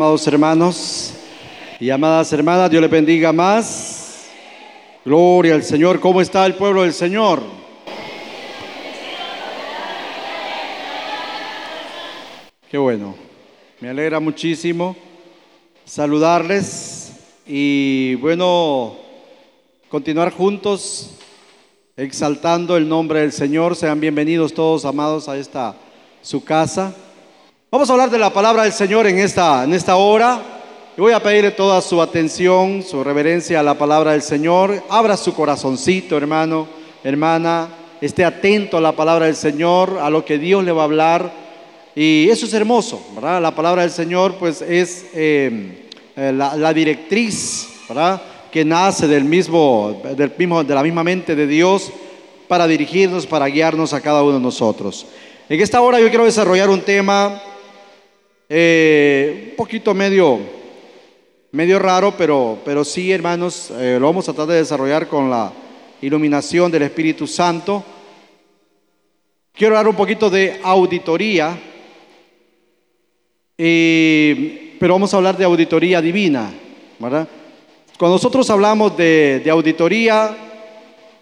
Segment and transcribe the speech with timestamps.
[0.00, 1.12] Amados hermanos
[1.80, 4.28] y amadas hermanas, Dios les bendiga más.
[5.04, 5.98] Gloria al Señor.
[5.98, 7.42] ¿Cómo está el pueblo del Señor?
[12.70, 13.16] Qué bueno.
[13.80, 14.94] Me alegra muchísimo
[15.84, 18.94] saludarles y bueno,
[19.88, 21.10] continuar juntos
[21.96, 23.74] exaltando el nombre del Señor.
[23.74, 25.74] Sean bienvenidos todos, amados, a esta
[26.22, 26.94] su casa.
[27.70, 30.40] Vamos a hablar de la palabra del Señor en esta, en esta hora.
[30.96, 34.82] Y voy a pedirle toda su atención, su reverencia a la palabra del Señor.
[34.88, 36.66] Abra su corazoncito, hermano,
[37.04, 37.68] hermana.
[38.00, 41.30] Esté atento a la palabra del Señor, a lo que Dios le va a hablar.
[41.94, 43.42] Y eso es hermoso, ¿verdad?
[43.42, 48.22] La palabra del Señor, pues, es eh, eh, la, la, directriz, ¿verdad?
[48.50, 51.92] Que nace del mismo, del mismo, de la misma mente de Dios
[52.48, 55.04] para dirigirnos, para guiarnos a cada uno de nosotros.
[55.50, 57.42] En esta hora yo quiero desarrollar un tema
[58.48, 60.38] eh, un poquito medio,
[61.52, 65.52] medio raro, pero, pero sí, hermanos, eh, lo vamos a tratar de desarrollar con la
[66.00, 67.84] iluminación del Espíritu Santo.
[69.52, 71.58] Quiero hablar un poquito de auditoría,
[73.56, 76.52] pero vamos a hablar de auditoría divina,
[76.98, 77.28] ¿verdad?
[77.98, 80.36] Cuando nosotros hablamos de, auditoría,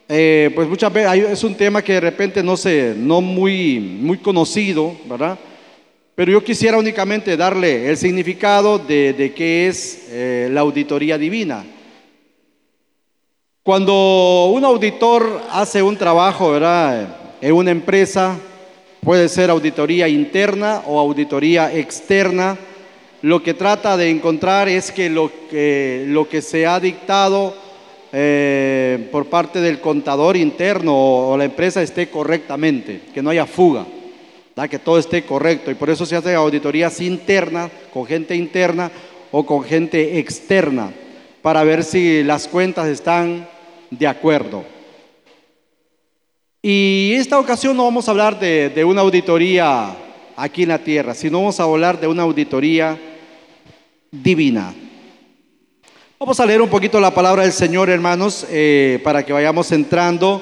[0.06, 3.80] eh, pues muchas veces hay, es un tema que de repente no sé, no muy,
[3.80, 5.38] muy conocido, ¿verdad?
[6.16, 11.62] Pero yo quisiera únicamente darle el significado de, de qué es eh, la auditoría divina.
[13.62, 17.34] Cuando un auditor hace un trabajo ¿verdad?
[17.42, 18.38] en una empresa,
[19.02, 22.56] puede ser auditoría interna o auditoría externa,
[23.20, 27.54] lo que trata de encontrar es que lo que, lo que se ha dictado
[28.10, 33.44] eh, por parte del contador interno o, o la empresa esté correctamente, que no haya
[33.44, 33.84] fuga
[34.66, 35.70] que todo esté correcto.
[35.70, 38.90] Y por eso se hacen auditorías internas, con gente interna
[39.30, 40.92] o con gente externa,
[41.42, 43.46] para ver si las cuentas están
[43.90, 44.64] de acuerdo.
[46.62, 49.94] Y esta ocasión no vamos a hablar de, de una auditoría
[50.36, 52.98] aquí en la tierra, sino vamos a hablar de una auditoría
[54.10, 54.74] divina.
[56.18, 60.40] Vamos a leer un poquito la palabra del Señor, hermanos, eh, para que vayamos entrando.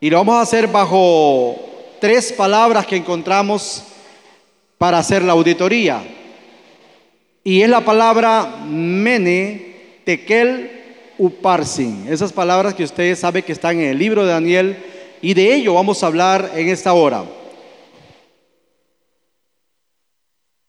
[0.00, 3.84] Y lo vamos a hacer bajo tres palabras que encontramos
[4.78, 6.02] para hacer la auditoría.
[7.42, 10.70] Y es la palabra mene, tekel,
[11.18, 12.06] uparsin.
[12.08, 14.76] Esas palabras que ustedes saben que están en el libro de Daniel
[15.20, 17.24] y de ello vamos a hablar en esta hora.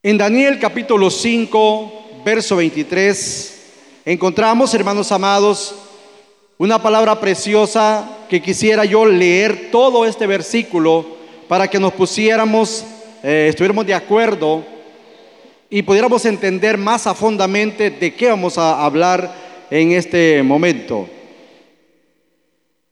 [0.04, 3.72] En Daniel capítulo 5, verso 23,
[4.06, 5.76] encontramos, hermanos amados,
[6.58, 11.15] una palabra preciosa que quisiera yo leer todo este versículo
[11.48, 12.84] para que nos pusiéramos,
[13.24, 14.66] eh, estuviéramos de acuerdo
[15.70, 19.34] y pudiéramos entender más a fondamente de qué vamos a hablar
[19.70, 21.08] en este momento.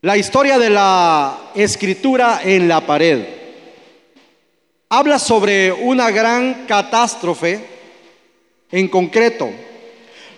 [0.02, 3.26] La historia de la escritura en la pared
[4.90, 7.60] habla sobre una gran catástrofe
[8.72, 9.50] en concreto.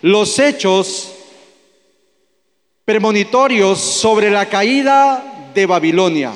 [0.02, 1.14] Los hechos
[2.86, 6.32] premonitorios sobre la caída de Babilonia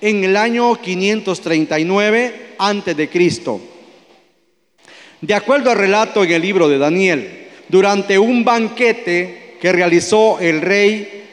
[0.00, 3.60] en el año 539 antes de Cristo.
[5.20, 10.60] De acuerdo al relato en el libro de Daniel, durante un banquete que realizó el
[10.60, 11.24] rey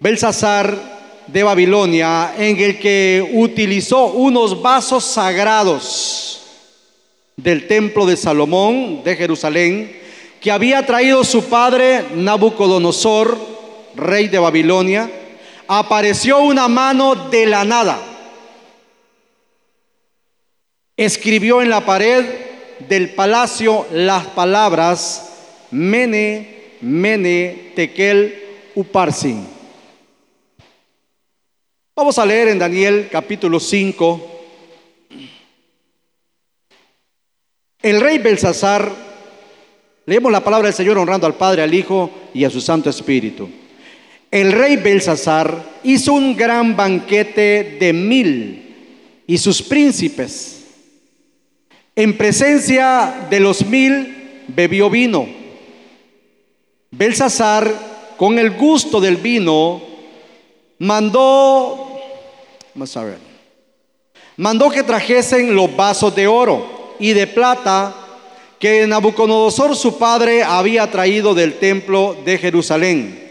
[0.00, 6.42] Belsasar de Babilonia, en el que utilizó unos vasos sagrados
[7.36, 9.92] del templo de Salomón de Jerusalén,
[10.40, 13.36] que había traído su padre Nabucodonosor,
[13.94, 15.10] rey de Babilonia,
[15.68, 18.00] apareció una mano de la nada.
[20.96, 22.24] Escribió en la pared
[22.88, 28.42] del palacio las palabras Mene, Mene, Tekel,
[28.74, 29.46] Uparsin.
[31.94, 34.34] Vamos a leer en Daniel capítulo 5.
[37.82, 38.90] El rey Belsasar,
[40.06, 43.48] leemos la palabra del Señor honrando al Padre, al Hijo y a su Santo Espíritu.
[44.30, 50.64] El rey Belsasar hizo un gran banquete de mil y sus príncipes.
[51.96, 55.26] En presencia de los mil bebió vino.
[56.90, 57.72] Belsasar,
[58.18, 59.80] con el gusto del vino,
[60.78, 61.98] mandó,
[64.36, 67.94] mandó que trajesen los vasos de oro y de plata
[68.58, 73.27] que Nabucodonosor su padre había traído del templo de Jerusalén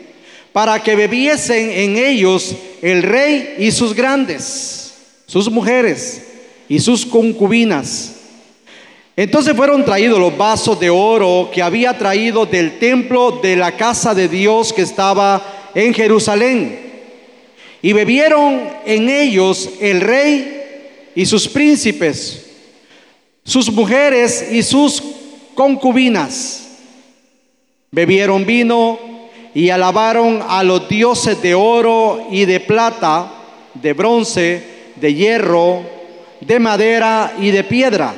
[0.58, 4.92] para que bebiesen en ellos el rey y sus grandes,
[5.28, 6.24] sus mujeres
[6.68, 8.16] y sus concubinas.
[9.16, 14.16] Entonces fueron traídos los vasos de oro que había traído del templo de la casa
[14.16, 16.80] de Dios que estaba en Jerusalén.
[17.84, 22.48] Y bebieron en ellos el rey y sus príncipes,
[23.44, 25.04] sus mujeres y sus
[25.54, 26.80] concubinas.
[27.92, 29.17] Bebieron vino
[29.58, 33.32] y alabaron a los dioses de oro y de plata,
[33.74, 34.64] de bronce,
[34.96, 35.82] de hierro,
[36.42, 38.14] de madera y de piedra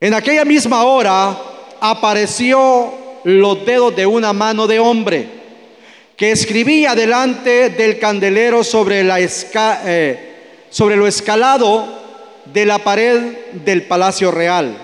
[0.00, 1.36] en aquella misma hora
[1.80, 2.94] apareció
[3.24, 5.28] los dedos de una mano de hombre
[6.16, 11.98] que escribía delante del candelero sobre, la eh, sobre lo escalado
[12.44, 13.20] de la pared
[13.64, 14.76] del palacio real.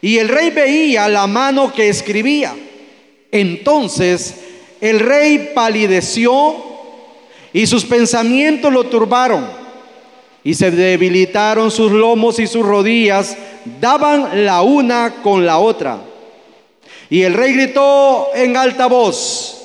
[0.00, 2.52] Y el rey veía la mano que escribía.
[3.34, 4.36] Entonces
[4.80, 6.54] el rey palideció
[7.52, 9.44] y sus pensamientos lo turbaron
[10.44, 13.36] y se debilitaron sus lomos y sus rodillas,
[13.80, 15.98] daban la una con la otra.
[17.10, 19.62] Y el rey gritó en alta voz,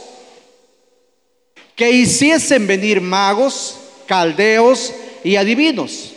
[1.75, 3.77] que hiciesen venir magos,
[4.07, 6.13] caldeos y adivinos.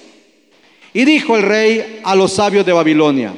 [0.94, 3.34] Y dijo el rey a los sabios de Babilonia,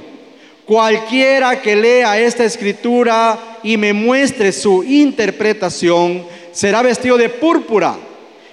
[0.67, 7.97] cualquiera que lea esta escritura y me muestre su interpretación, será vestido de púrpura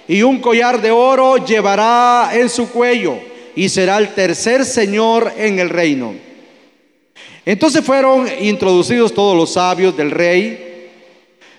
[0.08, 3.18] y un collar de oro llevará en su cuello
[3.54, 6.14] y será el tercer señor en el reino.
[7.44, 10.90] Entonces fueron introducidos todos los sabios del rey,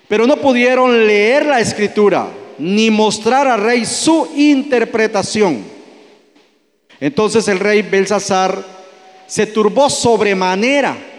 [0.08, 2.28] pero no pudieron leer la escritura
[2.58, 5.64] ni mostrar al rey su interpretación.
[7.00, 8.64] Entonces el rey Belsasar
[9.28, 11.13] se turbó sobremanera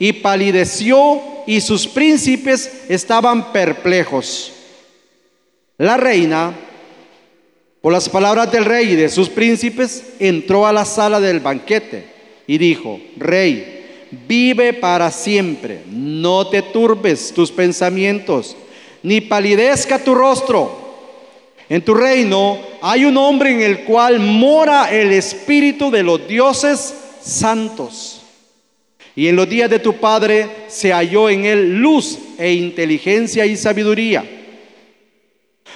[0.00, 4.52] y palideció y sus príncipes estaban perplejos.
[5.78, 6.52] La reina
[7.80, 12.04] por las palabras del rey y de sus príncipes, entró a la sala del banquete
[12.46, 18.56] y dijo, Rey, vive para siempre, no te turbes tus pensamientos,
[19.02, 20.90] ni palidezca tu rostro.
[21.70, 26.94] En tu reino hay un hombre en el cual mora el espíritu de los dioses
[27.22, 28.19] santos.
[29.16, 33.56] Y en los días de tu padre se halló en él luz e inteligencia y
[33.56, 34.24] sabiduría.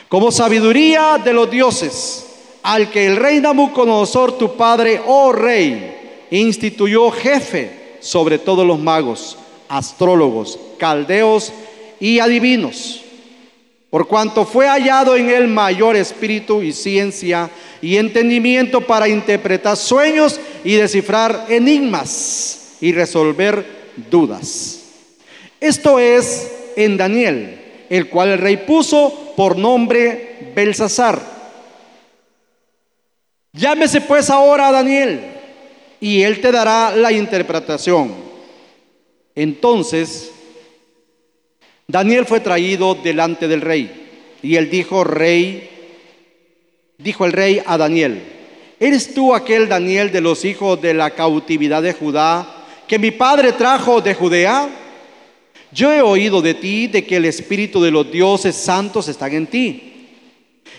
[0.09, 2.27] Como sabiduría de los dioses,
[2.63, 9.37] al que el rey Nabucodonosor, tu padre, oh rey, instituyó jefe sobre todos los magos,
[9.69, 11.53] astrólogos, caldeos
[11.99, 13.03] y adivinos,
[13.91, 17.51] por cuanto fue hallado en él mayor espíritu y ciencia
[17.83, 23.65] y entendimiento para interpretar sueños y descifrar enigmas y resolver
[24.11, 24.83] dudas.
[25.59, 31.19] Esto es en Daniel el cual el rey puso por nombre Belsasar.
[33.55, 35.21] Llámese pues ahora a Daniel
[35.99, 38.15] y él te dará la interpretación.
[39.35, 40.31] Entonces,
[41.87, 45.71] Daniel fue traído delante del rey y él dijo, rey,
[46.99, 48.23] dijo el rey a Daniel,
[48.79, 52.54] ¿eres tú aquel Daniel de los hijos de la cautividad de Judá
[52.87, 54.69] que mi padre trajo de Judea?
[55.73, 59.47] Yo he oído de ti de que el Espíritu de los dioses santos está en
[59.47, 59.91] ti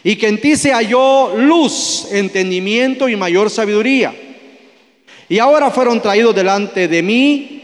[0.04, 4.14] y que en ti se halló luz, entendimiento y mayor sabiduría.
[5.28, 7.56] Y ahora fueron traídos delante de mí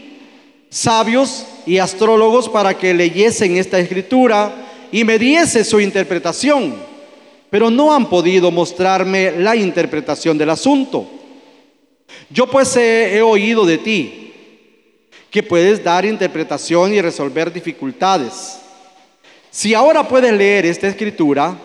[0.68, 4.52] sabios y astrólogos para que leyesen esta escritura
[4.90, 6.74] y me diese su interpretación,
[7.48, 11.06] pero no han podido mostrarme la interpretación del asunto.
[12.30, 14.21] Yo pues he, oído de ti
[15.32, 18.58] que puedes dar interpretación y resolver dificultades.
[19.50, 21.56] Si ahora puedes leer esta escritura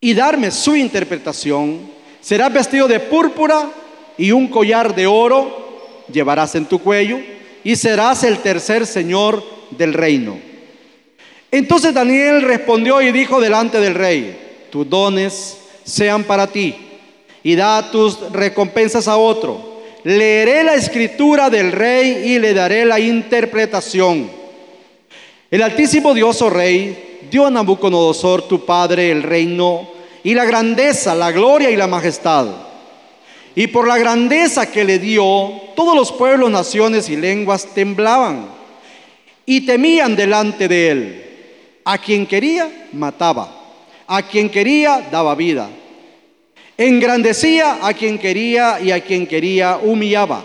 [0.00, 1.90] y darme su interpretación,
[2.22, 3.70] serás vestido de púrpura
[4.16, 7.20] y un collar de oro llevarás en tu cuello
[7.62, 10.38] y serás el tercer señor del reino.
[11.50, 16.74] Entonces Daniel respondió y dijo delante del rey, tus dones sean para ti
[17.42, 19.71] y da tus recompensas a otro
[20.04, 24.30] leeré la escritura del rey y le daré la interpretación.
[25.50, 29.88] El altísimo Dios, oh rey, dio a Nabucodonosor, tu padre, el reino
[30.24, 32.46] y la grandeza, la gloria y la majestad.
[33.54, 38.46] Y por la grandeza que le dio, todos los pueblos, naciones y lenguas temblaban
[39.44, 41.24] y temían delante de él.
[41.84, 43.58] A quien quería, mataba.
[44.06, 45.68] A quien quería, daba vida
[46.84, 50.42] Engrandecía a quien quería y a quien quería humillaba.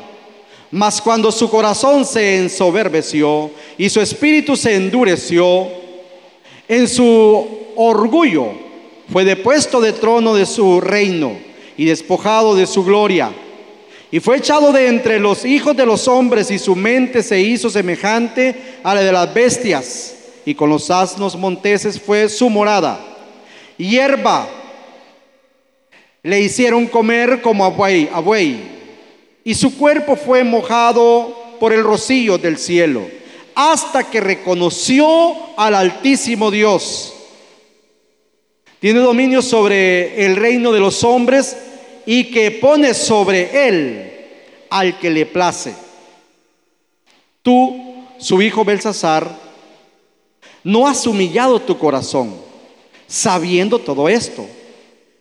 [0.70, 5.67] Mas cuando su corazón se ensoberbeció y su espíritu se endureció,
[6.67, 8.51] en su orgullo
[9.12, 11.38] fue depuesto de trono de su reino
[11.75, 13.32] y despojado de su gloria.
[14.12, 17.72] Y fue echado de entre los hijos de los hombres y su mente se hizo
[17.72, 20.15] semejante a la de las bestias.
[20.46, 23.00] Y con los asnos monteses fue su morada.
[23.75, 24.48] Hierba
[26.27, 28.60] le hicieron comer como a buey, a buey.
[29.46, 33.07] Y su cuerpo fue mojado por el rocío del cielo,
[33.55, 35.07] hasta que reconoció
[35.55, 37.13] al Altísimo Dios.
[38.81, 41.55] Tiene dominio sobre el reino de los hombres
[42.05, 44.12] y que pone sobre él
[44.69, 45.74] al que le place.
[47.41, 49.34] Tú, su hijo Belsasar,
[50.62, 52.36] no has humillado tu corazón
[53.07, 54.46] sabiendo todo esto,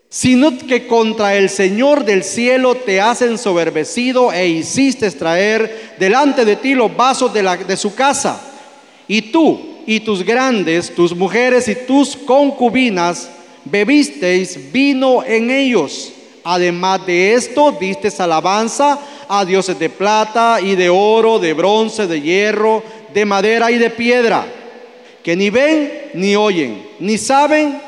[0.09, 6.57] sino que contra el Señor del cielo te has ensoberbecido e hiciste traer delante de
[6.57, 8.41] ti los vasos de, su casa.
[9.09, 13.31] Y tú y tus grandes, tus mujeres y tus concubinas,
[13.65, 16.13] bebisteis vino en ellos
[16.49, 22.21] Además de esto, diste alabanza a dioses de plata y de oro, de bronce, de
[22.21, 24.47] hierro, de madera y de piedra,
[25.25, 27.83] que ni ven ni oyen, ni saben,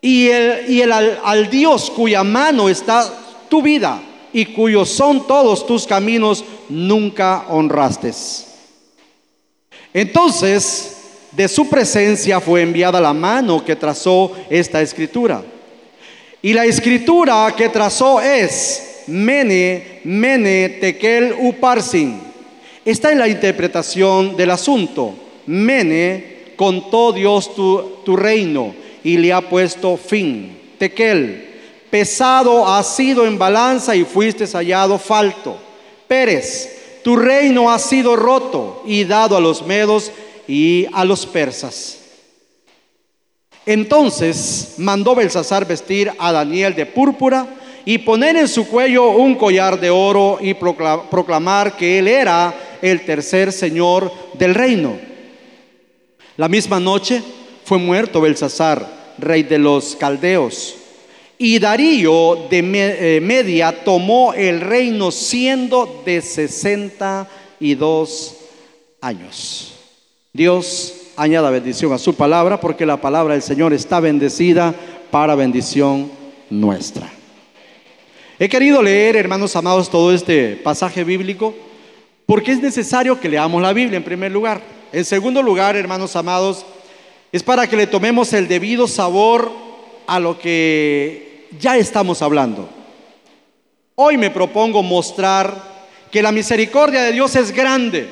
[0.00, 3.12] y el, y el al, Dios cuya mano está
[3.48, 4.00] tu vida
[4.32, 8.12] y cuyos son todos tus caminos, nunca honraste.
[9.92, 10.96] Entonces,
[11.32, 15.42] de su presencia fue enviada la mano que trazó esta escritura.
[16.40, 22.20] Y la escritura que trazó es Mene, Mene, Tekel, Uparsin.
[22.84, 25.14] Esta es la interpretación del asunto.
[25.46, 28.74] Mene, contó Dios tu, tu reino
[29.08, 30.54] y le ha puesto fin.
[30.76, 31.48] Tekel,
[31.88, 35.56] pesado ha sido en balanza y fuiste hallado falto.
[36.06, 40.12] Pérez, tu reino ha sido roto y dado a los medos
[40.46, 42.00] y a los persas.
[43.64, 47.46] Entonces mandó Belsasar vestir a Daniel de púrpura
[47.86, 53.06] y poner en su cuello un collar de oro y proclamar que él era el
[53.06, 54.98] tercer señor del reino.
[56.36, 57.22] La misma noche
[57.64, 60.76] fue muerto Belsasar, rey de los caldeos.
[61.36, 68.36] Y Darío de eh, Media tomó el reino siendo de 62
[69.00, 69.74] años.
[70.32, 74.74] Dios añada bendición a su palabra, porque la palabra del Señor está bendecida
[75.10, 76.10] para bendición
[76.50, 77.10] nuestra.
[78.38, 81.54] He querido leer, hermanos amados, todo este pasaje bíblico,
[82.24, 84.60] porque es necesario que leamos la Biblia en primer lugar.
[84.92, 86.64] En segundo lugar, hermanos amados,
[87.32, 89.50] es para que le tomemos el debido sabor
[90.06, 92.68] a lo que ya estamos hablando.
[93.94, 95.78] Hoy me propongo mostrar
[96.10, 98.08] que la misericordia de Dios es grande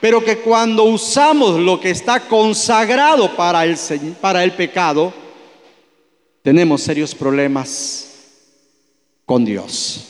[0.00, 3.76] pero que cuando usamos lo que está consagrado para el,
[4.20, 5.12] para el pecado,
[6.42, 8.24] tenemos serios problemas
[9.24, 10.06] con Dios.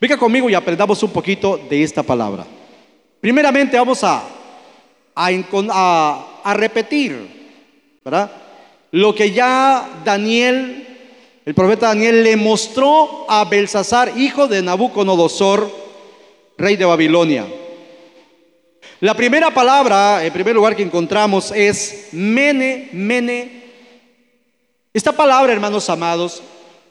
[0.00, 2.46] Venga conmigo y aprendamos un poquito de esta palabra.
[3.20, 4.22] Primeramente vamos a,
[5.14, 8.30] a, repetir, ¿verdad?
[8.90, 10.86] Lo que ya Daniel,
[11.44, 15.70] el profeta Daniel, le mostró a Belsasar, hijo de Nabucodonosor,
[16.56, 17.46] rey de Babilonia.
[19.00, 23.64] La primera palabra, en primer lugar, que encontramos es mene, mene.
[24.92, 26.42] Esta palabra, hermanos amados,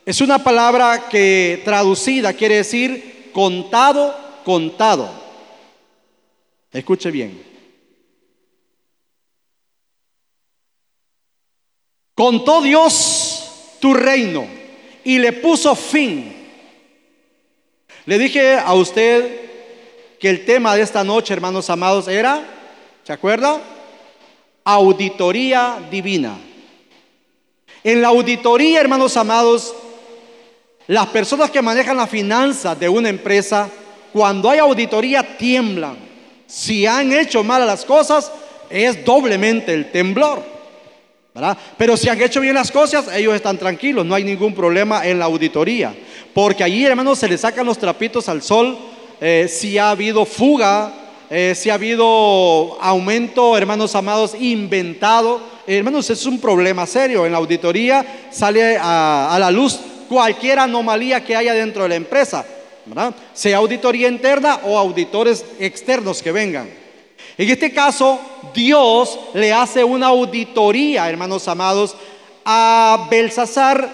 [0.05, 4.13] es una palabra que traducida quiere decir contado,
[4.43, 5.09] contado.
[6.71, 7.52] Escuche bien.
[12.15, 14.45] Contó Dios tu reino
[15.03, 16.33] y le puso fin.
[18.05, 19.41] Le dije a usted
[20.19, 22.41] que el tema de esta noche, hermanos amados, era,
[23.03, 23.59] ¿se acuerda?
[24.63, 26.37] Auditoría divina.
[27.83, 29.73] En la auditoría, hermanos amados,
[30.87, 33.69] las personas que manejan la finanza de una empresa,
[34.13, 35.97] cuando hay auditoría, tiemblan.
[36.45, 38.31] Si han hecho mal las cosas,
[38.69, 40.52] es doblemente el temblor.
[41.77, 45.17] Pero si han hecho bien las cosas, ellos están tranquilos, no hay ningún problema en
[45.17, 45.95] la auditoría.
[46.33, 48.77] Porque allí, hermanos, se les sacan los trapitos al sol
[49.19, 50.91] eh, si ha habido fuga,
[51.29, 55.41] eh, si ha habido aumento, hermanos amados, inventado.
[55.65, 57.25] hermanos, es un problema serio.
[57.25, 62.45] En la auditoría sale a, la luz cualquier anomalía que haya dentro de la empresa,
[63.33, 66.82] sea auditoría interna o auditores externos que vengan.
[67.37, 68.19] En este caso,
[68.53, 71.95] Dios le hace una auditoría, hermanos amados,
[72.45, 73.89] a Belsasar,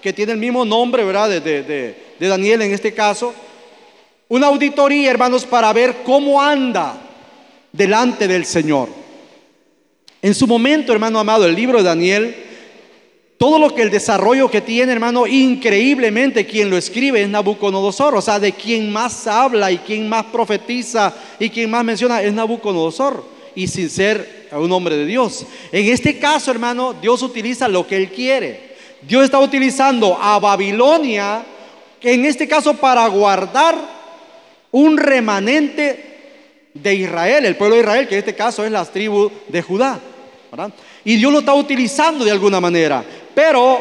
[0.00, 1.28] que tiene el mismo nombre, ¿verdad?
[1.40, 3.34] de Daniel en este caso,
[4.28, 6.98] una auditoría, hermanos, para ver cómo anda
[7.72, 8.88] delante del Señor.
[10.20, 12.47] En su momento, hermano amado, el libro de Daniel
[13.38, 18.20] todo lo que el desarrollo que tiene, hermano, increíblemente quien lo escribe es Nabucodonosor, o
[18.20, 23.24] sea, de quien más habla y quien más profetiza y quien más menciona es Nabucodonosor,
[23.54, 25.46] y sin ser un hombre de Dios.
[25.70, 28.68] En este caso, hermano, Dios utiliza lo que él quiere.
[29.02, 31.44] Dios está utilizando a Babilonia,
[32.02, 33.76] en este caso para guardar
[34.72, 36.08] un remanente
[36.74, 40.00] de Israel, el pueblo de Israel, que en este caso es la tribu de Judá.
[41.04, 43.04] Y Dios lo está utilizando de alguna manera.
[43.38, 43.78] Pero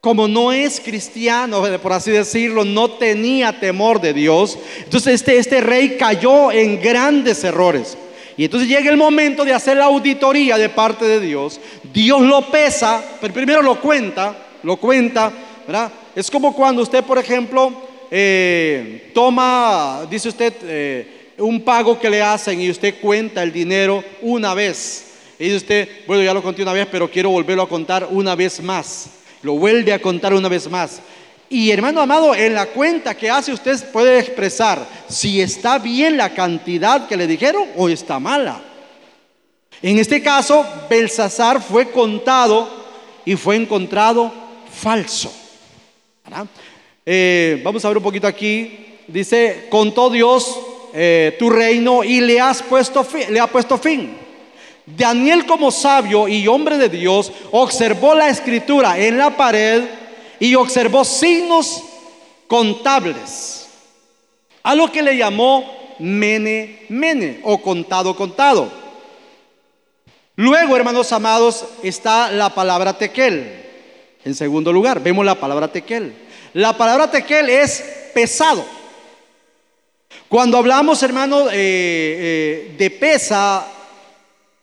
[0.00, 5.60] como no es cristiano, por así decirlo, no tenía temor de Dios, entonces este, este
[5.60, 7.98] rey cayó en grandes errores.
[8.38, 11.60] Y entonces llega el momento de hacer la auditoría de parte de Dios.
[11.92, 15.30] Dios lo pesa, pero primero lo cuenta, lo cuenta,
[15.66, 15.92] ¿verdad?
[16.16, 17.74] Es como cuando usted, por ejemplo,
[18.10, 24.02] eh, toma, dice usted, eh, un pago que le hacen y usted cuenta el dinero
[24.22, 25.09] una vez.
[25.40, 28.34] Y dice usted, bueno, ya lo conté una vez, pero quiero volverlo a contar una
[28.34, 29.08] vez más.
[29.40, 31.00] Lo vuelve a contar una vez más.
[31.48, 36.34] Y hermano amado, en la cuenta que hace usted puede expresar si está bien la
[36.34, 38.60] cantidad que le dijeron o está mala.
[39.80, 42.68] En este caso, Belsasar fue contado
[43.24, 44.30] y fue encontrado
[44.70, 45.32] falso.
[47.06, 48.98] Eh, vamos a ver un poquito aquí.
[49.08, 50.54] Dice, contó Dios
[50.92, 54.28] eh, tu reino y le, has puesto le ha puesto fin.
[54.96, 59.84] Daniel como sabio y hombre de Dios observó la escritura en la pared
[60.38, 61.82] y observó signos
[62.46, 63.68] contables,
[64.62, 68.70] a lo que le llamó mene, mene o contado, contado.
[70.36, 73.60] Luego, hermanos amados, está la palabra tequel.
[74.24, 76.14] En segundo lugar, vemos la palabra tequel.
[76.54, 78.64] La palabra tequel es pesado.
[80.28, 83.66] Cuando hablamos, hermano, eh, eh, de pesa,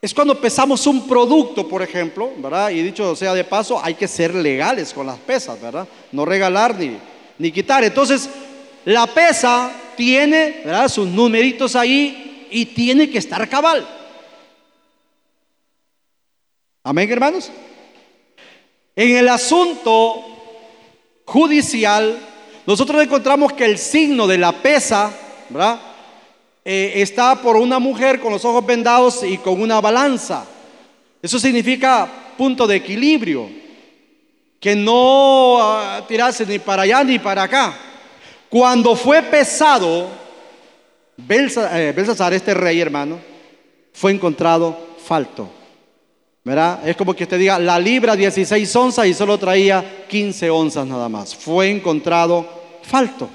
[0.01, 2.69] es cuando pesamos un producto, por ejemplo, ¿verdad?
[2.69, 5.87] Y dicho sea de paso, hay que ser legales con las pesas, ¿verdad?
[6.11, 6.97] No regalar ni,
[7.39, 7.83] ni quitar.
[7.83, 8.29] Entonces,
[8.85, 10.87] la pesa tiene, ¿verdad?
[10.87, 13.87] Sus numeritos ahí y tiene que estar cabal.
[16.83, 17.51] Amén, hermanos.
[18.95, 20.23] En el asunto
[21.25, 22.17] judicial,
[22.67, 25.11] nosotros encontramos que el signo de la pesa,
[25.49, 25.79] ¿verdad?
[26.69, 30.45] Eh, está por una mujer con los ojos vendados y con una balanza.
[31.21, 33.49] Eso significa punto de equilibrio,
[34.59, 37.73] que no ah, tirase ni para allá ni para acá.
[38.49, 40.09] Cuando fue pesado,
[41.17, 43.17] eh, Belsasar, este rey hermano,
[43.93, 45.49] fue encontrado falto.
[46.43, 46.85] ¿Verdad?
[46.85, 51.07] Es como que usted diga, la libra 16 onzas y solo traía 15 onzas nada
[51.07, 51.33] más.
[51.33, 52.45] Fue encontrado
[52.83, 53.29] falto.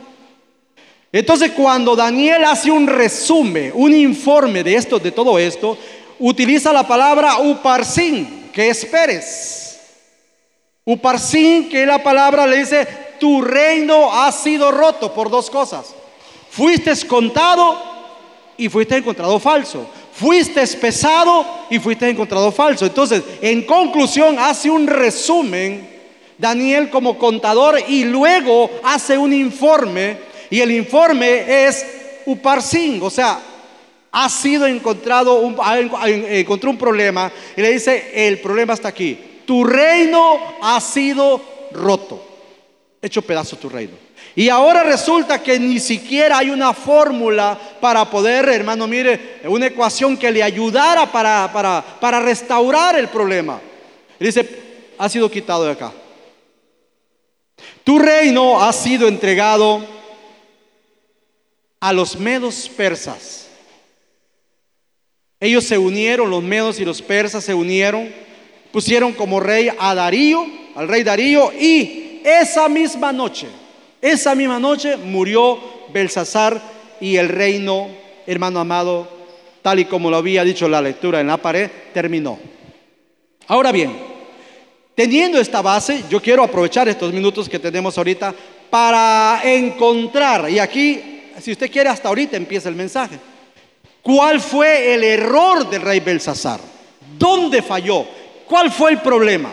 [1.13, 5.77] Entonces cuando Daniel hace un resumen, un informe de esto, de todo esto,
[6.19, 9.79] utiliza la palabra uparsin, que es Pérez.
[10.87, 12.89] Uparsin, que la palabra le dice,
[13.21, 15.95] tu reino ha sido roto por dos cosas.
[16.51, 17.79] Fuiste contado
[18.57, 19.87] y fuiste encontrado falso.
[20.13, 22.87] Fuiste pesado y fuiste encontrado falso.
[22.87, 25.89] Entonces, en conclusión, hace un resumen
[26.39, 31.87] Daniel como contador y luego hace un informe y el informe es
[32.27, 33.41] Uparsin, o sea,
[34.11, 35.57] ha sido encontrado un,
[36.29, 39.19] encontró un problema y le dice, el problema está aquí.
[39.47, 41.41] Tu reino ha sido
[41.73, 42.23] roto,
[43.01, 43.95] hecho pedazo tu reino.
[44.37, 50.19] Y ahora resulta que ni siquiera hay una fórmula para poder, hermano, mire, una ecuación
[50.19, 53.59] que le ayudara para, para, para restaurar el problema.
[54.21, 54.47] Y dice,
[54.99, 55.91] ha sido quitado de acá.
[57.85, 60.02] Tu reino ha sido entregado
[61.83, 63.49] a los medos persas.
[65.41, 68.09] Ellos se unieron, los medos y los persas se unieron,
[68.71, 73.49] pusieron como rey a Darío, al rey Darío, y esa misma noche,
[74.01, 75.59] esa misma noche murió
[75.93, 76.63] Belsasar
[77.01, 77.89] y el reino,
[78.29, 79.09] hermano amado,
[79.61, 82.39] tal y como lo había dicho la lectura en la pared, terminó.
[83.49, 83.93] Ahora bien,
[84.95, 88.33] teniendo esta base, yo quiero aprovechar estos minutos que tenemos ahorita
[88.71, 91.09] para encontrar, y aquí
[91.43, 93.19] si usted quiere, hasta ahorita empieza el mensaje.
[94.03, 96.61] ¿Cuál fue el error del rey Belsasar?
[97.19, 98.07] ¿Dónde falló?
[98.47, 99.53] ¿Cuál fue el problema?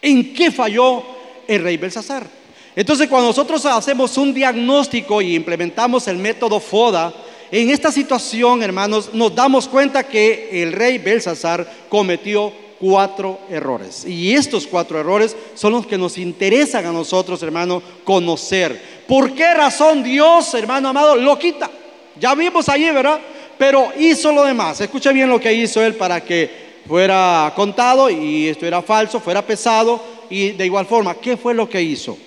[0.00, 1.02] ¿En qué falló
[1.46, 2.26] el rey Belsasar?
[2.74, 7.12] Entonces, cuando nosotros hacemos un diagnóstico y implementamos el método FODA,
[7.50, 12.52] en esta situación, hermanos, nos damos cuenta que el rey Belsasar cometió
[12.82, 14.04] cuatro errores.
[14.04, 19.04] Y estos cuatro errores son los que nos interesan a nosotros, hermano, conocer.
[19.06, 21.70] ¿Por qué razón Dios, hermano amado, lo quita?
[22.18, 23.20] Ya vimos allí, ¿verdad?
[23.56, 24.80] Pero hizo lo demás.
[24.80, 29.46] Escucha bien lo que hizo él para que fuera contado y esto era falso, fuera
[29.46, 32.18] pesado y de igual forma, ¿qué fue lo que hizo?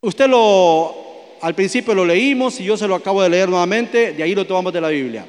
[0.00, 0.96] Usted lo,
[1.42, 4.44] al principio lo leímos y yo se lo acabo de leer nuevamente, de ahí lo
[4.44, 5.24] tomamos de la Biblia.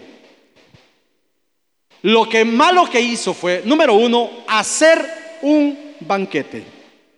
[2.03, 5.03] Lo que malo que hizo fue, número uno, hacer
[5.41, 6.63] un banquete.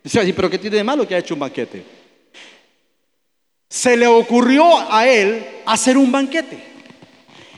[0.04, 1.84] Dice así, pero ¿qué tiene de malo que ha hecho un banquete?
[3.70, 6.58] Se le ocurrió a él hacer un banquete.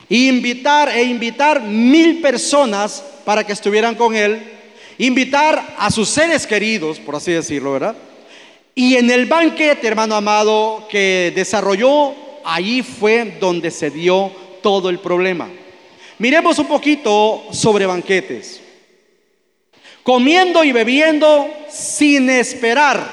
[0.08, 4.42] Invitar e invitar mil personas para que estuvieran con él.
[4.98, 7.96] Invitar a sus seres queridos, por así decirlo, ¿verdad?
[8.74, 14.30] Y en el banquete, hermano amado, que desarrolló, ahí fue donde se dio
[14.62, 15.48] todo el problema.
[16.22, 18.60] Miremos un poquito sobre banquetes.
[20.04, 23.04] Comiendo y bebiendo sin esperar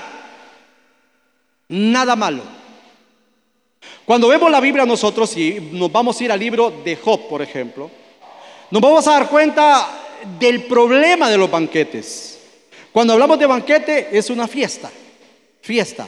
[1.69, 2.43] nada malo.
[4.06, 7.41] Cuando vemos la Biblia nosotros y nos vamos a ir al libro de Job, por
[7.41, 7.89] ejemplo,
[8.69, 9.88] nos vamos a dar cuenta
[10.39, 12.39] del problema de los banquetes.
[12.91, 14.91] Cuando hablamos de banquete es una fiesta,
[15.62, 16.08] fiesta.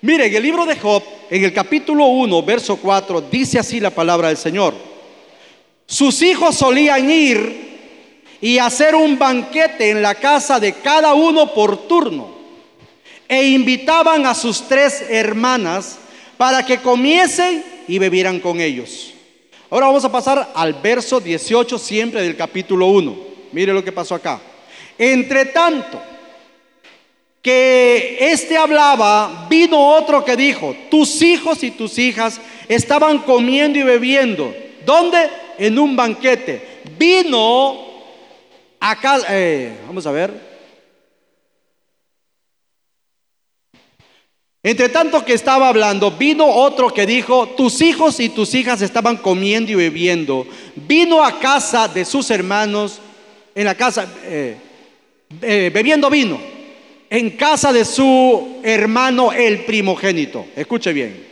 [0.00, 4.28] Miren, el libro de Job, en el capítulo 1, verso 4, dice así la palabra
[4.28, 4.87] del Señor.
[5.88, 7.78] Sus hijos solían ir
[8.42, 12.28] y hacer un banquete en la casa de cada uno por turno
[13.26, 15.98] e invitaban a sus tres hermanas
[16.36, 19.14] para que comiesen y bebieran con ellos.
[19.70, 23.16] Ahora vamos a pasar al verso 18 siempre del capítulo 1.
[23.52, 24.42] Mire lo que pasó acá.
[24.98, 26.02] Entre tanto
[27.40, 33.84] que éste hablaba, vino otro que dijo, tus hijos y tus hijas estaban comiendo y
[33.84, 34.54] bebiendo.
[34.84, 35.47] ¿Dónde?
[35.58, 36.82] En un banquete.
[36.98, 37.88] Vino
[38.80, 40.48] acá, eh, vamos a ver.
[44.62, 49.16] Entre tanto que estaba hablando, vino otro que dijo, tus hijos y tus hijas estaban
[49.16, 50.46] comiendo y bebiendo.
[50.74, 53.00] Vino a casa de sus hermanos,
[53.54, 54.56] en la casa, eh,
[55.42, 56.40] eh, bebiendo vino,
[57.08, 60.46] en casa de su hermano el primogénito.
[60.56, 61.26] Escuche bien.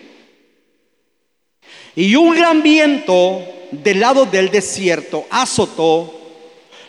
[1.97, 6.13] Y un gran viento del lado del desierto azotó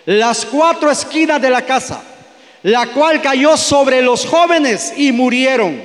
[0.05, 2.01] las cuatro esquinas de la casa,
[2.63, 5.81] la cual cayó sobre los jóvenes y murieron.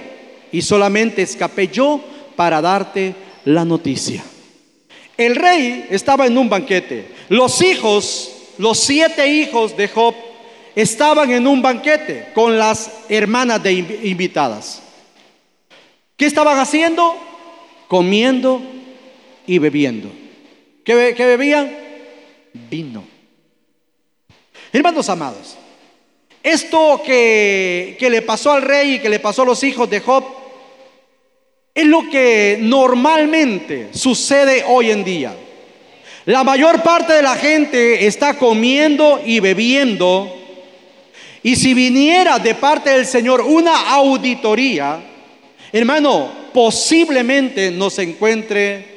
[0.52, 2.00] Y solamente escapé yo
[2.36, 4.22] para darte la noticia.
[5.16, 7.06] El rey estaba en un banquete.
[7.28, 10.14] Los hijos, los siete hijos de Job,
[10.76, 14.82] estaban en un banquete con las hermanas de invitadas.
[16.16, 17.16] ¿Qué estaban haciendo?
[17.88, 18.62] Comiendo
[19.46, 20.21] y bebiendo.
[20.84, 21.76] ¿Qué, bebían?
[22.70, 23.04] Vino.
[24.72, 25.56] Hermanos amados,
[26.42, 30.00] esto que, que le pasó al rey y que le pasó a los hijos de
[30.00, 30.24] Job
[31.74, 35.36] es lo que normalmente sucede hoy en día.
[36.24, 40.34] La mayor parte de la gente está comiendo y bebiendo.
[41.42, 45.00] Y si viniera de parte del Señor una auditoría,
[45.72, 48.91] hermano, posiblemente nos encuentre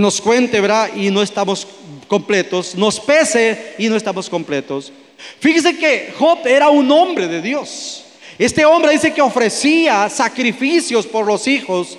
[0.00, 0.90] nos cuente, ¿verdad?
[0.94, 1.66] Y no estamos
[2.08, 4.92] completos, nos pese y no estamos completos.
[5.38, 8.04] Fíjese que Job era un hombre de Dios.
[8.38, 11.96] Este hombre dice que ofrecía sacrificios por los hijos,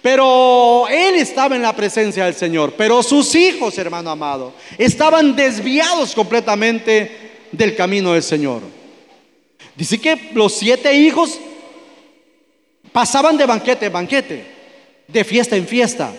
[0.00, 2.74] pero él estaba en la presencia del Señor.
[2.76, 7.10] Pero sus hijos, hermano amado, estaban desviados completamente
[7.50, 8.62] del camino del Señor.
[9.74, 11.38] Dice que los siete hijos
[12.92, 14.44] pasaban de banquete en banquete,
[15.08, 16.12] de fiesta en fiesta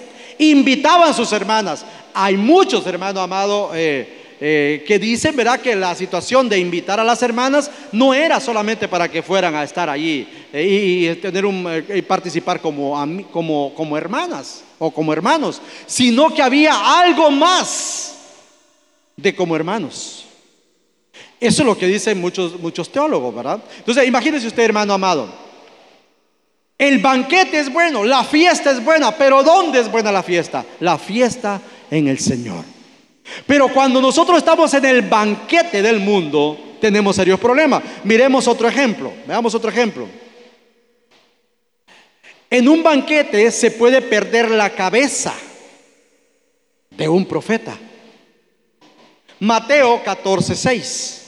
[0.49, 1.85] invitaban a sus hermanas.
[2.13, 7.03] Hay muchos, hermanos amados, eh, eh, que dicen, ¿verdad?, que la situación de invitar a
[7.03, 11.85] las hermanas no era solamente para que fueran a estar allí eh, y, tener un,
[12.07, 12.99] participar como,
[13.31, 18.15] como, como hermanas o como hermanos, sino que había algo más
[19.15, 20.25] de como hermanos.
[21.39, 23.61] Eso es lo que dicen muchos, muchos teólogos, ¿verdad?
[23.77, 25.50] Entonces, imagínese usted, hermano amado.
[26.81, 30.65] El banquete es bueno, la fiesta es buena, pero ¿dónde es buena la fiesta?
[30.79, 32.65] La fiesta en el Señor.
[33.45, 37.83] Pero cuando nosotros estamos en el banquete del mundo, tenemos serios problemas.
[38.03, 40.07] Miremos otro ejemplo, veamos otro ejemplo.
[42.49, 45.35] En un banquete se puede perder la cabeza
[46.89, 47.77] de un profeta.
[49.39, 51.21] Mateo 14:6.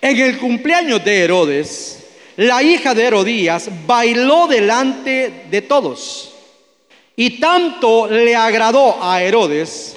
[0.00, 2.07] En el cumpleaños de Herodes,
[2.38, 6.32] la hija de Herodías bailó delante de todos.
[7.16, 9.96] Y tanto le agradó a Herodes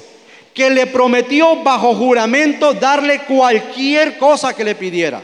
[0.52, 5.22] que le prometió bajo juramento darle cualquier cosa que le pidiera.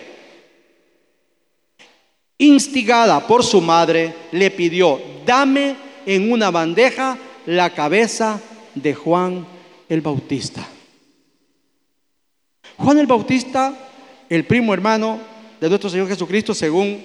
[2.38, 5.74] Instigada por su madre, le pidió, dame
[6.06, 8.40] en una bandeja la cabeza
[8.76, 9.44] de Juan
[9.88, 10.64] el Bautista.
[12.76, 13.74] Juan el Bautista,
[14.28, 17.04] el primo hermano de nuestro Señor Jesucristo, según,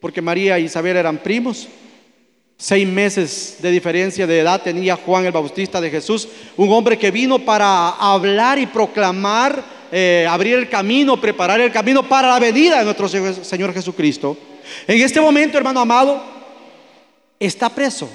[0.00, 1.68] porque María e Isabel eran primos,
[2.60, 7.10] Seis meses de diferencia de edad tenía Juan el Bautista de Jesús, un hombre que
[7.10, 12.80] vino para hablar y proclamar, eh, abrir el camino, preparar el camino para la venida
[12.80, 14.36] de nuestro Señor Jesucristo.
[14.86, 16.22] En este momento, hermano amado,
[17.38, 18.10] está preso.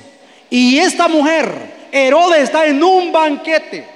[0.47, 3.94] Y esta mujer, Herodes, está en un banquete.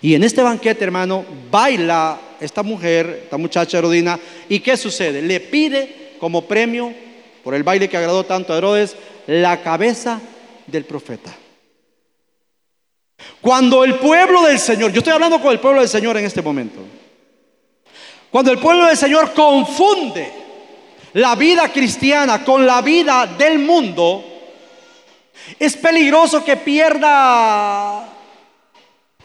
[0.00, 4.18] Y en este banquete, hermano, baila esta mujer, esta muchacha Herodina.
[4.48, 5.22] ¿Y qué sucede?
[5.22, 6.92] Le pide como premio
[7.42, 8.96] por el baile que agradó tanto a Herodes,
[9.26, 10.20] la cabeza
[10.66, 11.34] del profeta.
[13.40, 16.42] Cuando el pueblo del Señor, yo estoy hablando con el pueblo del Señor en este
[16.42, 16.80] momento,
[18.30, 20.30] cuando el pueblo del Señor confunde
[21.14, 24.24] la vida cristiana con la vida del mundo,
[25.58, 28.17] es peligroso que pierda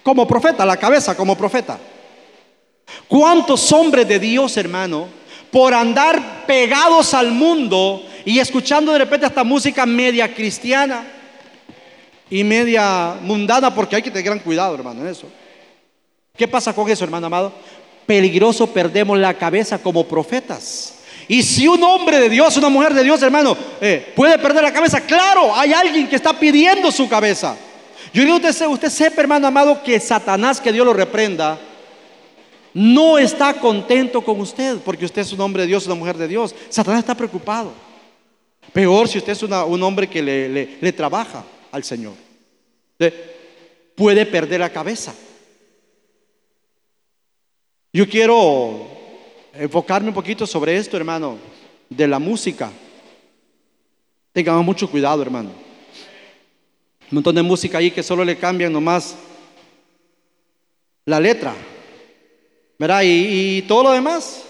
[0.04, 1.80] como profeta, la cabeza como profeta.
[3.08, 5.08] ¿Cuántos hombres de Dios, hermano,
[5.50, 11.04] por andar pegados al mundo, y escuchando de repente esta música media cristiana
[12.30, 15.28] y media mundana, porque hay que tener gran cuidado, hermano, en eso.
[16.36, 17.54] ¿Qué pasa con eso, hermano amado?
[18.06, 21.00] Peligroso perdemos la cabeza como profetas.
[21.28, 24.74] Y si un hombre de Dios, una mujer de Dios, hermano, eh, puede perder la
[24.74, 27.56] cabeza, claro, hay alguien que está pidiendo su cabeza.
[28.14, 31.60] Yo digo, usted, usted sepa, hermano amado, que Satanás, que Dios lo reprenda,
[32.74, 36.28] no está contento con usted, porque usted es un hombre de Dios, una mujer de
[36.28, 36.54] Dios.
[36.70, 37.72] Satanás está preocupado.
[38.72, 42.14] Peor si usted es un hombre que le, trabaja al Señor.
[43.96, 45.14] puede perder la cabeza.
[47.92, 48.88] Yo quiero
[49.54, 51.38] enfocarme un poquito sobre esto, hermano,
[51.90, 52.72] de la música.
[54.32, 55.73] Tengamos mucho cuidado, hermano.
[57.14, 59.14] Un montón de música ahí que solo le cambian nomás
[61.06, 61.54] la letra.
[62.80, 63.02] ¿Verdad?
[63.04, 64.46] y todo lo demás.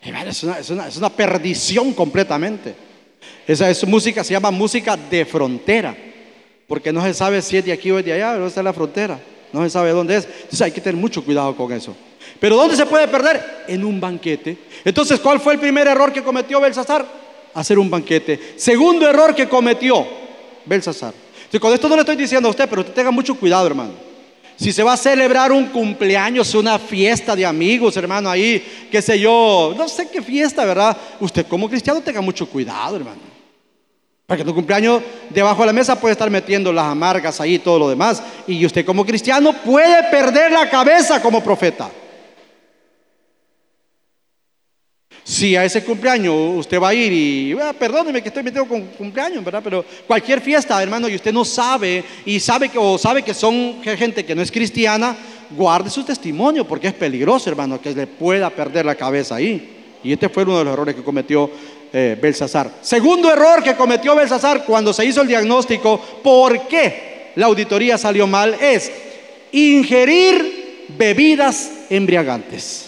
[0.00, 2.74] Es una, perdición completamente.
[3.46, 5.94] Esa es música, se llama música de frontera,
[6.66, 8.64] porque no se sabe si es de aquí o es de allá, pero está en
[8.64, 9.20] la frontera,
[9.52, 10.24] no se sabe dónde es.
[10.24, 11.94] Entonces hay que tener mucho cuidado con eso.
[12.40, 13.64] Pero ¿dónde se puede perder?
[13.68, 14.56] En un banquete.
[14.86, 17.04] Entonces, ¿cuál fue el primer error que cometió Belsasar?
[17.52, 18.54] Hacer un banquete.
[18.56, 20.24] Segundo error que cometió
[20.66, 21.14] Belsasar.
[21.36, 23.92] Entonces, con esto no le estoy diciendo a usted, pero usted tenga mucho cuidado, hermano.
[24.56, 29.18] Si se va a celebrar un cumpleaños, una fiesta de amigos, hermano, ahí, qué sé
[29.18, 30.96] yo, no sé qué fiesta, ¿verdad?
[31.20, 33.20] Usted como cristiano tenga mucho cuidado, hermano.
[34.26, 37.78] Porque tu cumpleaños debajo de la mesa puede estar metiendo las amargas ahí y todo
[37.78, 38.22] lo demás.
[38.46, 41.90] Y usted como cristiano puede perder la cabeza como profeta.
[45.28, 48.82] Si a ese cumpleaños usted va a ir y, ah, perdóneme que estoy metido con
[48.82, 49.60] cumpleaños, ¿verdad?
[49.64, 53.82] Pero cualquier fiesta, hermano, y usted no sabe, y sabe que, o sabe que son
[53.82, 55.16] gente que no es cristiana,
[55.50, 59.98] guarde su testimonio, porque es peligroso, hermano, que le pueda perder la cabeza ahí.
[60.04, 61.50] Y este fue uno de los errores que cometió
[61.92, 62.70] eh, Belsasar.
[62.80, 68.28] Segundo error que cometió Belsasar cuando se hizo el diagnóstico, ¿por qué la auditoría salió
[68.28, 68.54] mal?
[68.60, 68.92] Es
[69.50, 72.85] ingerir bebidas embriagantes.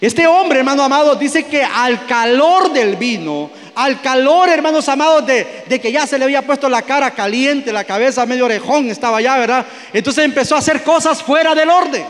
[0.00, 5.80] Este hombre, hermano amado, dice que al calor del vino, al calor, hermanos amados, de,
[5.80, 9.38] que ya se le había puesto la cara caliente, la cabeza medio orejón estaba ya,
[9.38, 9.64] ¿verdad?
[9.92, 12.04] Entonces empezó a hacer cosas fuera del orden.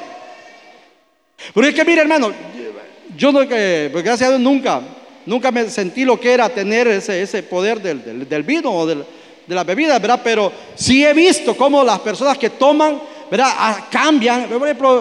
[1.54, 2.32] Pero es que, mire, hermano,
[3.16, 4.80] yo no, pues gracias a Dios nunca,
[5.26, 9.04] nunca me sentí lo que era tener ese, poder del, vino o de
[9.48, 10.20] la bebida, ¿verdad?
[10.24, 13.00] Pero sí he visto cómo las personas que toman
[13.32, 13.50] ¿verdad?
[13.56, 14.46] Ah, cambian.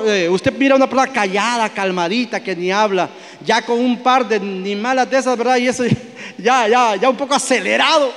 [0.07, 3.09] Eh, usted mira una persona callada, calmadita, que ni habla,
[3.43, 5.57] ya con un par de ni malas de esas, ¿verdad?
[5.57, 5.83] Y eso
[6.37, 8.09] ya, ya, ya un poco acelerado.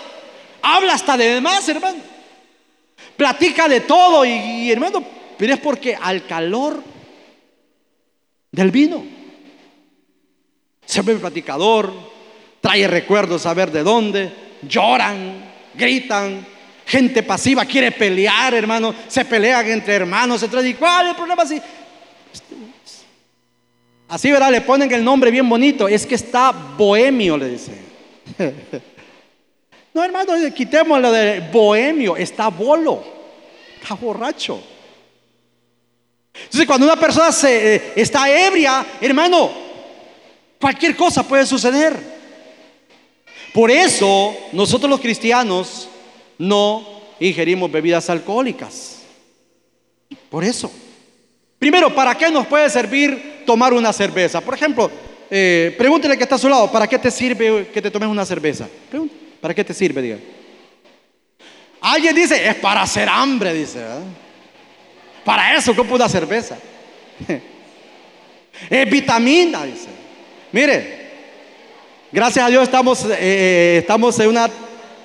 [0.63, 1.99] Habla hasta de demás, hermano.
[3.17, 5.05] Platica de todo y, hermano,
[5.37, 6.81] pero es porque al calor
[8.53, 9.05] del vino
[10.87, 11.93] se ve platicador,
[12.61, 16.47] trae recuerdos a ver de dónde, lloran, gritan,
[16.87, 18.95] Gente pasiva quiere pelear, hermano.
[19.09, 20.43] Se pelean entre hermanos.
[20.43, 21.43] Entonces, ¿y cuál es el problema?
[21.43, 21.61] Así,
[24.09, 24.51] así, ¿verdad?
[24.51, 25.89] Le ponen el nombre bien bonito.
[25.89, 27.73] Es que está bohemio, le dice.
[29.95, 32.17] No, hermano, quitemos lo de bohemio.
[32.17, 33.01] Está bolo.
[33.81, 34.61] Está borracho.
[36.35, 39.53] Entonces, cuando una persona se, eh, está ebria, hermano,
[40.61, 41.97] cualquier cosa puede suceder.
[43.53, 45.89] Por eso, nosotros los cristianos
[46.39, 46.85] no
[47.21, 49.03] ingerimos bebidas alcohólicas.
[50.31, 50.71] Por eso.
[51.59, 54.41] Primero, ¿para qué nos puede servir tomar una cerveza?
[54.41, 54.91] Por ejemplo,
[55.31, 58.27] eh, pregúntele que está a su lado, ¿para qué te sirve que te tomes una
[58.27, 58.69] cerveza?
[59.41, 60.19] ¿Para qué te sirve, diga?
[61.81, 63.81] Alguien dice, es para hacer hambre, dice.
[65.25, 66.57] Para eso ocupa una cerveza.
[68.71, 69.89] es vitamina, dice.
[70.53, 71.11] Mire,
[72.11, 74.49] gracias a Dios estamos, eh, eh, estamos en una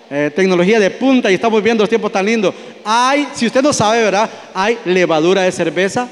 [0.10, 2.56] eh, tecnología de punta y estamos viendo los tiempos tan lindos.
[2.84, 4.30] Hay, si usted no sabe, ¿verdad?
[4.54, 6.08] Hay levadura de cerveza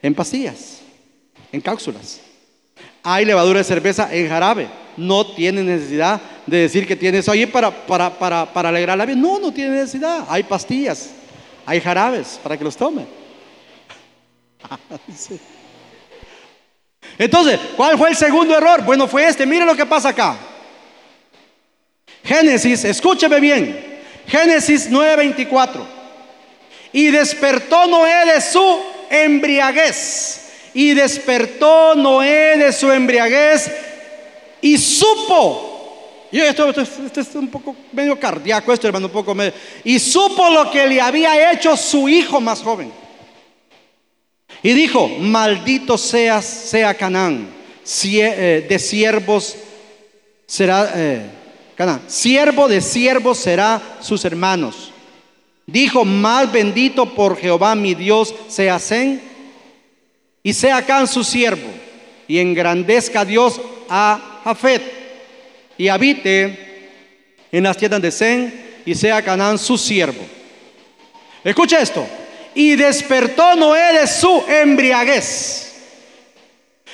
[0.00, 0.80] en pastillas,
[1.50, 2.20] en cápsulas.
[3.02, 4.68] Hay levadura de cerveza en jarabe.
[4.96, 9.04] No tiene necesidad de decir que tiene eso ahí para, para, para, para alegrar la
[9.04, 9.16] vida.
[9.16, 10.24] No, no tiene necesidad.
[10.28, 11.10] Hay pastillas,
[11.64, 13.06] hay jarabes para que los tome.
[17.18, 18.84] Entonces, ¿cuál fue el segundo error?
[18.84, 19.46] Bueno, fue este.
[19.46, 20.36] Mire lo que pasa acá.
[22.26, 23.98] Génesis, escúcheme bien.
[24.26, 25.86] Génesis 9:24.
[26.92, 30.42] Y despertó Noé de su embriaguez.
[30.74, 33.70] Y despertó Noé de su embriaguez
[34.60, 35.72] y supo.
[36.32, 39.52] Y esto, es un poco medio cardíaco, esto hermano, un poco medio.
[39.84, 42.92] Y supo lo que le había hecho su hijo más joven.
[44.62, 47.48] Y dijo, maldito seas, sea Canaán,
[48.04, 49.56] eh, de siervos
[50.46, 51.20] será, eh,
[52.06, 54.92] Siervo de siervos será sus hermanos.
[55.66, 59.20] Dijo, más bendito por Jehová mi Dios sea Zen
[60.42, 61.68] y sea Can su siervo
[62.28, 64.82] y engrandezca Dios a Jafet
[65.76, 66.90] y habite
[67.50, 70.24] en las tiendas de Zen y sea Canaán su siervo.
[71.42, 72.06] Escucha esto
[72.54, 75.65] y despertó Noé de su embriaguez.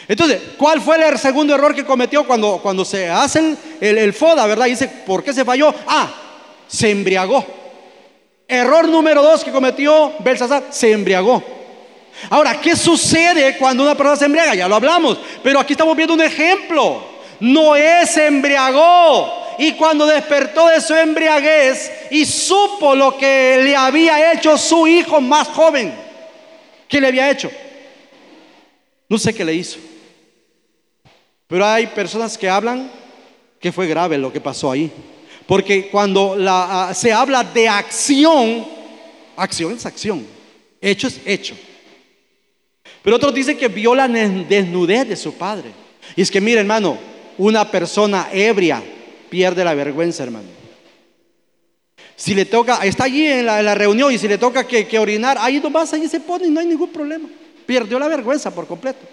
[0.08, 4.66] Entonces, ¿cuál fue el segundo error que cometió cuando, cuando se hace el, FODA, verdad?
[4.66, 5.72] dice, ¿por qué se falló?
[5.86, 6.12] Ah,
[6.66, 7.44] se embriagó.
[8.48, 11.42] Error número dos que cometió Belsasar, se embriagó.
[12.30, 14.54] Ahora, ¿qué sucede cuando una persona se embriaga?
[14.54, 17.02] Ya lo hablamos, pero aquí estamos viendo un ejemplo.
[17.40, 24.32] Noé se embriagó y cuando despertó de su embriaguez y supo lo que le había
[24.32, 25.94] hecho su hijo más joven,
[26.88, 27.50] ¿qué le había hecho?
[29.08, 29.78] No sé qué le hizo.
[31.52, 32.90] Pero hay personas que hablan
[33.60, 34.90] que fue grave lo que pasó ahí.
[35.46, 38.64] Porque cuando ah, se habla de acción,
[39.36, 40.26] acción es acción,
[40.80, 41.54] hecho es hecho.
[43.02, 45.72] Pero otros dicen que vio la desnudez de su padre.
[46.16, 46.96] Y es que, mire hermano,
[47.36, 48.82] una persona ebria
[49.28, 50.48] pierde la vergüenza, hermano.
[52.16, 55.60] Si le toca, está allí en la, reunión y si le toca que, orinar, ahí
[55.60, 57.28] nomás, ahí se pone y no hay ningún problema.
[57.66, 59.06] Perdió la vergüenza por completo.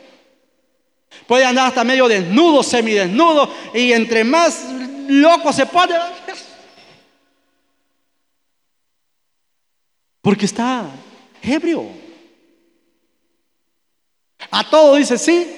[1.28, 4.66] Puede andar hasta medio desnudo, semidesnudo, y entre más
[5.08, 5.96] loco se pone.
[10.22, 10.86] Porque está
[11.42, 11.86] ebrio.
[14.52, 15.56] A todo dice sí,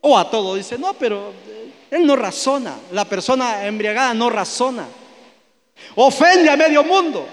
[0.00, 1.32] o a todo dice no, pero
[1.90, 2.76] él no razona.
[2.92, 4.86] La persona embriagada no razona.
[5.94, 7.26] Ofende a medio mundo.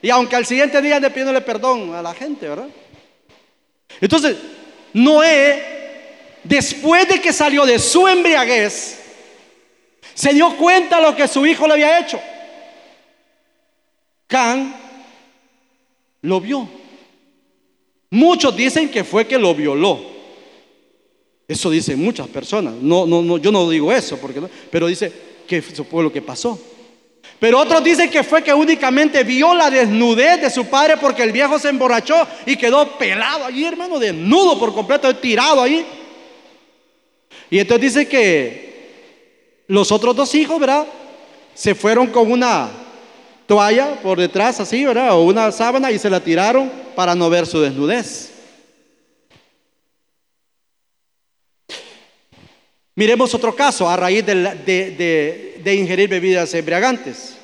[0.00, 2.68] Y aunque al siguiente día ande pidiéndole perdón a la gente, ¿verdad?
[4.00, 4.36] Entonces,
[4.92, 5.71] Noé,
[6.44, 8.98] después de que salió de su embriaguez,
[10.14, 12.20] se dio cuenta de lo que su hijo le había hecho.
[14.26, 14.74] Can
[16.22, 16.68] lo vio.
[18.10, 20.00] Muchos dicen que fue que lo violó.
[21.48, 22.74] Eso dicen muchas personas.
[22.74, 25.12] No, no, no, yo no digo eso, porque pero dice
[25.46, 26.58] que eso fue lo que pasó.
[27.38, 31.32] Pero otros dicen que fue que únicamente vio la desnudez de su padre porque el
[31.32, 35.84] viejo se emborrachó y quedó pelado allí, hermano, desnudo por completo, tirado ahí.
[37.52, 40.86] Y entonces dice que los otros dos hijos, ¿verdad?
[41.54, 42.70] Se fueron con una
[43.46, 45.12] toalla por detrás, así, ¿verdad?
[45.12, 48.30] O una sábana y se la tiraron para no ver su desnudez.
[52.94, 57.34] Miremos otro caso a raíz de, ingerir bebidas embriagantes.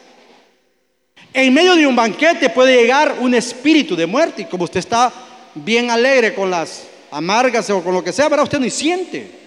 [1.34, 5.12] En medio de un banquete puede llegar un espíritu de muerte y como usted está
[5.54, 9.37] bien alegre con las amargas o con lo que sea, pero usted no siente.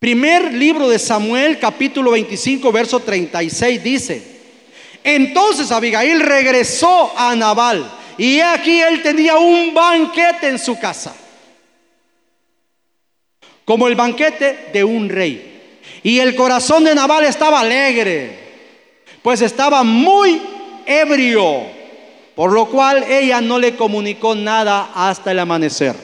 [0.00, 4.40] Primer libro de Samuel, capítulo 25, verso 36 dice,
[5.04, 11.14] entonces Abigail regresó a Nabal y aquí él tenía un banquete en su casa
[13.66, 15.80] como el banquete de un rey.
[16.02, 18.38] Y el corazón de Nabal estaba alegre,
[19.20, 20.40] pues estaba muy
[20.86, 21.66] ebrio,
[22.34, 25.94] por lo cual ella no le comunicó nada hasta el amanecer.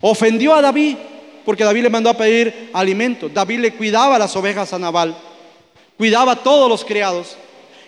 [0.00, 0.96] Ofendió a David,
[1.44, 3.28] porque David le mandó a pedir alimento.
[3.28, 5.16] David le cuidaba las ovejas a Nabal,
[5.96, 7.36] cuidaba a todos los criados,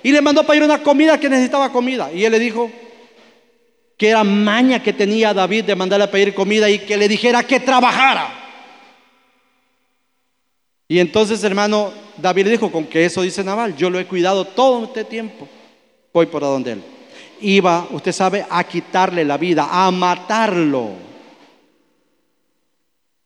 [0.02, 2.12] y le mandó a pedir una comida que necesitaba comida.
[2.12, 2.70] Y él le dijo,
[3.96, 7.42] que era maña que tenía David de mandarle a pedir comida y que le dijera
[7.42, 8.44] que trabajara.
[10.88, 14.44] Y entonces, hermano, David le dijo, con que eso dice Naval, yo lo he cuidado
[14.44, 15.48] todo este tiempo,
[16.12, 16.82] voy por donde él.
[17.40, 20.90] Iba, usted sabe, a quitarle la vida, a matarlo.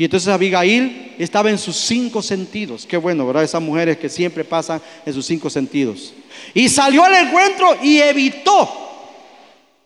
[0.00, 2.86] Y entonces Abigail estaba en sus cinco sentidos.
[2.86, 3.42] Qué bueno, ¿verdad?
[3.42, 6.14] Esas mujeres que siempre pasan en sus cinco sentidos.
[6.54, 8.66] Y salió al encuentro y evitó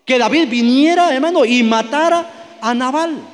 [0.04, 3.26] que David viniera, hermano, y matara a Naval.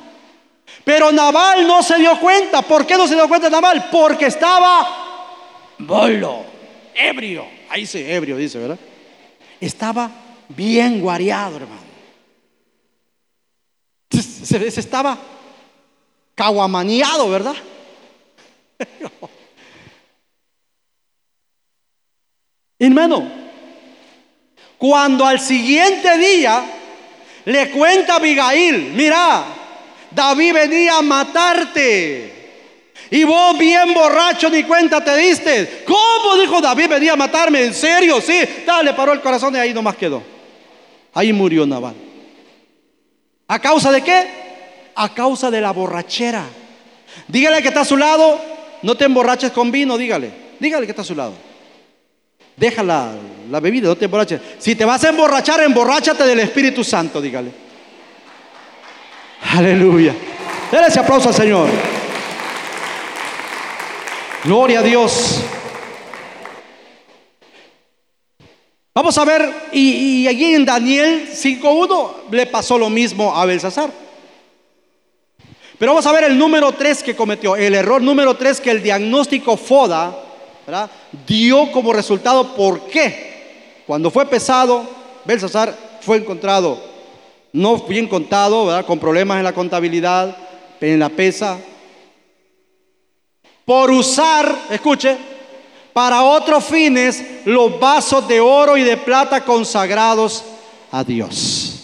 [0.83, 2.63] Pero Naval no se dio cuenta.
[2.63, 3.89] ¿Por qué no se dio cuenta Naval?
[3.91, 4.87] Porque estaba
[5.77, 6.45] bolo,
[6.95, 7.45] ebrio.
[7.69, 8.79] Ahí sí, ebrio dice, ¿verdad?
[9.59, 10.09] Estaba
[10.49, 11.81] bien guareado, hermano.
[14.09, 15.30] Se, se estaba
[16.35, 17.55] caguamaneado, ¿verdad?
[22.79, 23.31] Hermano,
[24.77, 26.63] cuando al siguiente día
[27.45, 29.45] le cuenta a Abigail, mira,
[30.09, 32.31] David venía a matarte.
[33.11, 35.83] Y vos bien borracho ni cuenta te diste.
[35.85, 37.65] ¿Cómo dijo David venía a matarme?
[37.65, 38.21] ¿En serio?
[38.21, 38.39] Sí.
[38.65, 40.23] Dale, paró el corazón y ahí nomás quedó.
[41.13, 41.93] Ahí murió Naval.
[43.47, 44.40] ¿A causa de qué?
[44.95, 46.45] A causa de la borrachera.
[47.27, 48.39] Dígale que está a su lado,
[48.81, 50.31] no te emborraches con vino, dígale.
[50.59, 51.33] Dígale que está a su lado.
[52.55, 53.13] Deja la,
[53.61, 54.41] bebida, no te emborraches.
[54.59, 57.51] Si te vas a emborrachar, emborráchate del Espíritu Santo, dígale.
[59.53, 60.13] Aleluya.
[60.71, 61.69] Dale ese aplauso al Señor.
[64.43, 65.43] Gloria a Dios.
[68.93, 73.89] Vamos a ver, y, allí en Daniel 5.1 le pasó lo mismo a Belsasar.
[75.81, 78.83] Pero vamos a ver el número 3 que cometió, el error número 3 que el
[78.83, 80.15] diagnóstico FODA
[81.25, 82.53] dio como resultado.
[82.53, 83.81] ¿Por qué?
[83.87, 84.87] Cuando fue pesado,
[85.25, 86.79] Belsasar fue encontrado
[87.53, 90.37] no bien contado, con problemas en la contabilidad,
[90.79, 91.57] en la pesa,
[93.65, 95.17] por usar, escuche,
[95.93, 100.43] para otros fines los vasos de oro y de plata consagrados
[100.91, 101.79] a Dios.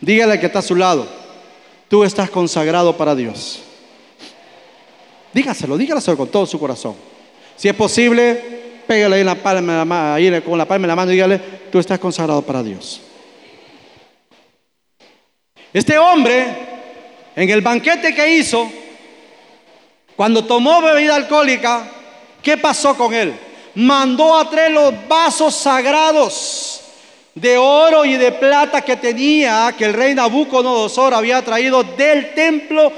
[0.00, 1.17] Dígale que está a su lado,
[1.88, 3.60] tú estás consagrado para Dios.
[5.32, 6.94] Dígaselo, dígaselo con todo su corazón.
[7.56, 11.10] Si es posible, pégale ahí, la palma la ahí con la palma de la mano
[11.10, 11.38] y dígale,
[11.70, 13.00] tú estás consagrado para Dios.
[15.72, 16.46] Este hombre,
[17.36, 18.70] en el banquete que hizo,
[20.16, 21.88] cuando tomó bebida alcohólica,
[22.42, 23.34] ¿qué pasó con él?
[23.74, 26.87] Mandó a traer los vasos sagrados
[27.40, 32.92] de oro y de plata que tenía, que el rey Nabucodonosor había traído del templo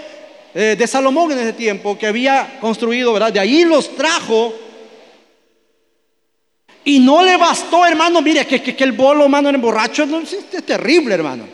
[0.54, 3.32] eh, de Salomón en ese tiempo, que había construido, ¿verdad?
[3.32, 4.54] De ahí los trajo.
[6.84, 11.14] Y no le bastó, hermano, mire, que, que, el bolo, hermano, era borracho, es terrible,
[11.14, 11.44] hermano.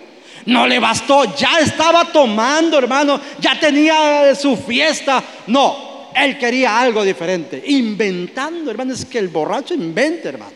[0.46, 5.22] No le bastó, ya estaba tomando, hermano, ya tenía su fiesta.
[5.48, 10.55] No, él quería algo diferente, inventando, hermano, es que el borracho inventa, hermano.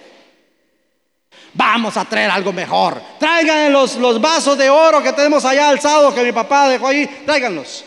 [1.61, 3.03] Vamos a traer algo mejor.
[3.19, 7.07] Traigan los, los vasos de oro que tenemos allá alzados que mi papá dejó ahí,
[7.27, 7.85] tráiganlos.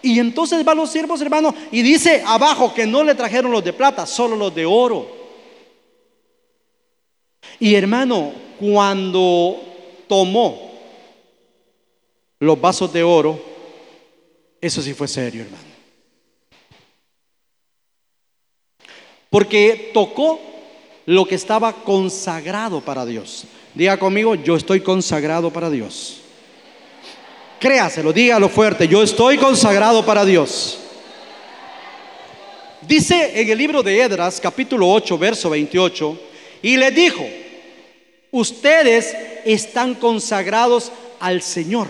[0.00, 3.74] Y entonces van los siervos, hermano, y dice abajo que no le trajeron los de
[3.74, 5.14] plata, solo los de oro.
[7.60, 9.60] Y hermano, cuando
[10.08, 10.72] tomó
[12.38, 13.38] los vasos de oro,
[14.58, 15.64] eso sí fue serio, hermano.
[19.28, 20.51] Porque tocó
[21.06, 23.44] lo que estaba consagrado para Dios.
[23.74, 26.20] Diga conmigo, yo estoy consagrado para Dios.
[27.58, 30.78] Créaselo, dígalo fuerte, yo estoy consagrado para Dios.
[32.82, 36.18] Dice en el libro de Edras, capítulo 8, verso 28,
[36.62, 37.24] y le dijo,
[38.32, 40.90] ustedes están consagrados
[41.20, 41.88] al Señor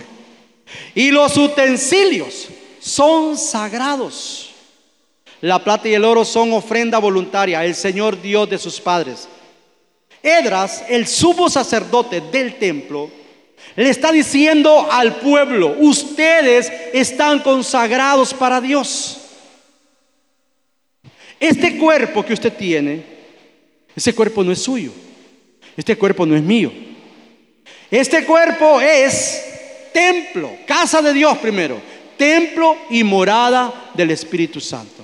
[0.93, 2.47] y los utensilios
[2.79, 4.52] son sagrados.
[5.43, 9.27] La plata y el oro son ofrenda voluntaria, el Señor Dios de sus padres.
[10.21, 13.11] Edras, el sumo sacerdote del templo,
[13.75, 19.17] le está diciendo al pueblo, ustedes están consagrados para Dios.
[21.41, 23.03] Este cuerpo que usted tiene,
[23.93, 24.93] ese cuerpo no es suyo,
[25.75, 26.71] este cuerpo no es mío.
[27.91, 29.43] Este cuerpo es
[29.93, 31.81] templo, casa de Dios primero,
[32.15, 35.02] templo y morada del Espíritu Santo.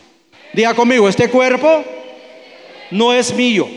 [0.53, 1.83] Diga conmigo, este cuerpo
[2.91, 3.67] no es mío,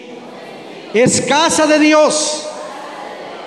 [0.94, 2.48] es casa de Dios,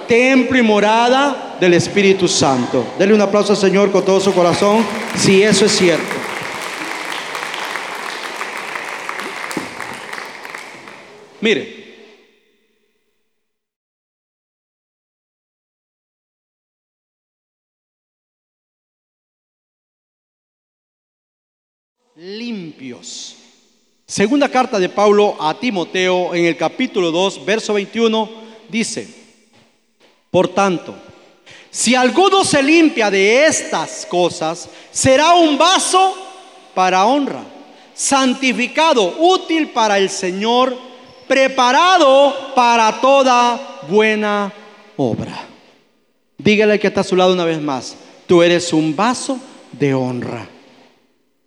[0.07, 2.86] templo y morada del Espíritu Santo.
[2.99, 4.86] Dele un aplauso al Señor con todo su corazón,
[5.17, 6.03] si eso es cierto.
[11.41, 11.84] Mire,
[22.16, 23.36] limpios.
[24.07, 28.30] Segunda carta de Pablo a Timoteo en el capítulo 2, verso 21,
[28.70, 29.07] dice,
[30.32, 30.95] por tanto,
[31.70, 36.16] si alguno se limpia de estas cosas, será un vaso
[36.74, 37.43] para honra,
[37.93, 40.78] santificado, útil para el Señor,
[41.28, 44.53] preparado para toda buena
[44.95, 45.47] obra.
[46.38, 49.38] Dígale que está a su lado una vez más, tú eres un vaso
[49.74, 50.54] de honra.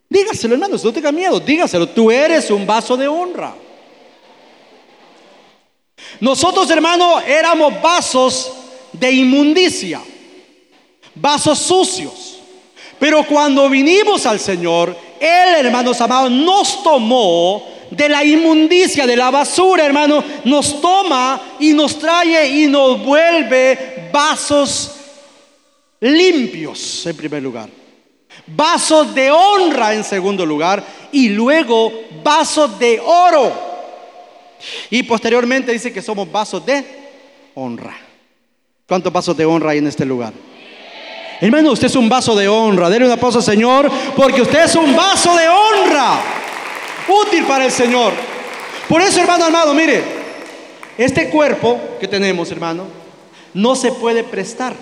[0.08, 3.54] Dígaselo, hermanos, no tenga miedo, dígaselo, tú eres un vaso de honra.
[6.20, 8.52] Nosotros, hermanos, éramos vasos
[8.92, 10.00] de inmundicia,
[11.14, 12.38] vasos sucios.
[12.98, 19.30] Pero cuando vinimos al Señor, Él, hermanos amados, nos tomó de la inmundicia, de la
[19.30, 24.92] basura, hermano, nos toma y nos trae y nos vuelve vasos
[26.00, 27.68] limpios en primer lugar,
[28.46, 30.82] vasos de honra en segundo lugar
[31.12, 33.52] y luego vasos de oro.
[34.90, 36.84] Y posteriormente dice que somos vasos de
[37.54, 37.96] honra.
[38.86, 40.32] ¿Cuántos vasos de honra hay en este lugar?
[41.40, 42.90] Hermano, usted es un vaso de honra.
[42.90, 46.20] Denle un aplauso Señor, porque usted es un vaso de honra.
[47.08, 48.12] Útil para el Señor.
[48.88, 50.02] Por eso, hermano amado, mire,
[50.96, 52.84] este cuerpo que tenemos, hermano,
[53.54, 54.74] no se puede prestar.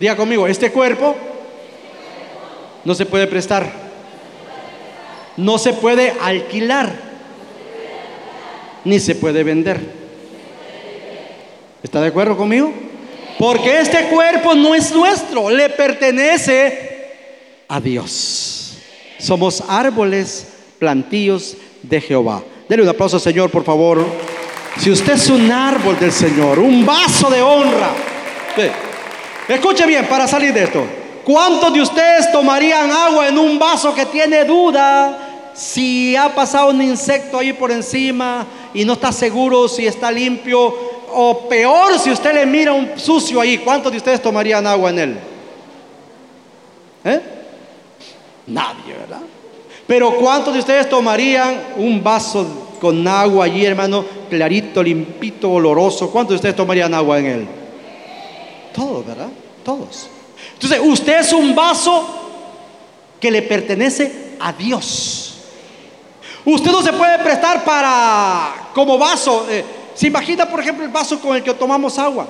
[0.00, 1.14] Diga conmigo, este cuerpo
[2.84, 3.70] no se puede prestar.
[5.36, 6.90] No se puede alquilar.
[8.84, 9.78] Ni se puede vender.
[11.82, 12.72] ¿Está de acuerdo conmigo?
[13.38, 17.08] Porque este cuerpo no es nuestro, le pertenece
[17.68, 18.78] a Dios.
[19.18, 20.46] Somos árboles,
[20.78, 22.42] plantíos de Jehová.
[22.68, 24.02] Dele un aplauso Señor, por favor.
[24.78, 27.90] Si usted es un árbol del Señor, un vaso de honra.
[29.50, 30.84] Escuche bien, para salir de esto.
[31.24, 36.80] ¿Cuántos de ustedes tomarían agua en un vaso que tiene duda si ha pasado un
[36.80, 40.72] insecto ahí por encima y no está seguro si está limpio
[41.12, 44.98] o peor si usted le mira un sucio ahí, ¿cuántos de ustedes tomarían agua en
[45.00, 45.18] él?
[47.04, 47.20] ¿Eh?
[48.46, 49.22] Nadie, ¿verdad?
[49.84, 56.08] Pero ¿cuántos de ustedes tomarían un vaso con agua allí, hermano, clarito, limpito, oloroso?
[56.08, 57.59] ¿Cuántos de ustedes tomarían agua en él?
[58.74, 59.28] Todos, ¿verdad?
[59.64, 60.08] Todos.
[60.54, 62.06] Entonces, usted es un vaso
[63.20, 65.34] que le pertenece a Dios.
[66.44, 69.64] Usted no se puede prestar para, como vaso, eh,
[69.94, 72.26] se imagina, por ejemplo, el vaso con el que tomamos agua.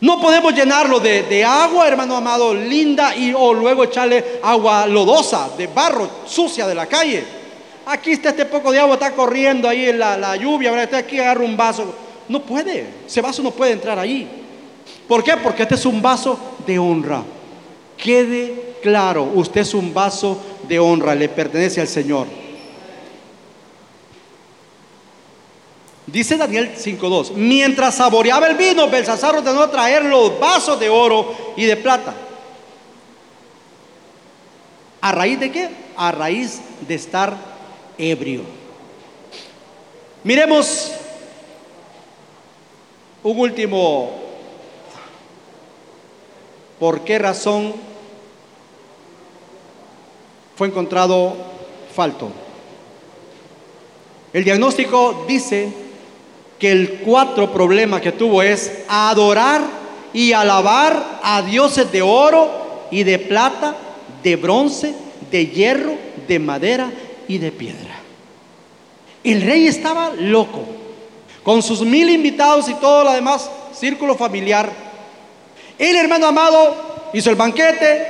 [0.00, 5.66] No podemos llenarlo de, agua, hermano amado, linda, y o luego echarle agua lodosa, de
[5.66, 7.24] barro, sucia de la calle.
[7.86, 10.84] Aquí está este poco de agua, está corriendo ahí en la, lluvia, ¿verdad?
[10.84, 11.92] Está aquí, agarra un vaso.
[12.28, 14.28] No puede, ese vaso no puede entrar ahí.
[15.06, 15.36] ¿Por qué?
[15.36, 17.22] Porque este es un vaso de honra.
[17.96, 22.26] Quede claro, usted es un vaso de honra, le pertenece al Señor.
[26.06, 31.64] Dice Daniel 5.2, mientras saboreaba el vino, Belsasar ordenó traer los vasos de oro y
[31.64, 32.14] de plata.
[35.02, 35.68] ¿A raíz de qué?
[35.96, 37.36] A raíz de estar
[37.98, 38.42] ebrio.
[40.24, 40.92] Miremos
[43.22, 44.10] un último,
[46.78, 47.74] ¿por qué razón
[50.56, 51.34] fue encontrado
[51.94, 52.30] falto?
[54.32, 55.72] El diagnóstico dice
[56.58, 59.62] que el cuatro problema que tuvo es adorar
[60.12, 63.76] y alabar a dioses de oro y de plata,
[64.22, 64.94] de bronce,
[65.30, 65.94] de hierro,
[66.26, 66.90] de madera
[67.26, 68.00] y de piedra.
[69.24, 70.64] El rey estaba loco,
[71.42, 74.87] con sus mil invitados y todo lo demás, círculo familiar.
[75.78, 78.06] El hermano amado hizo el banquete,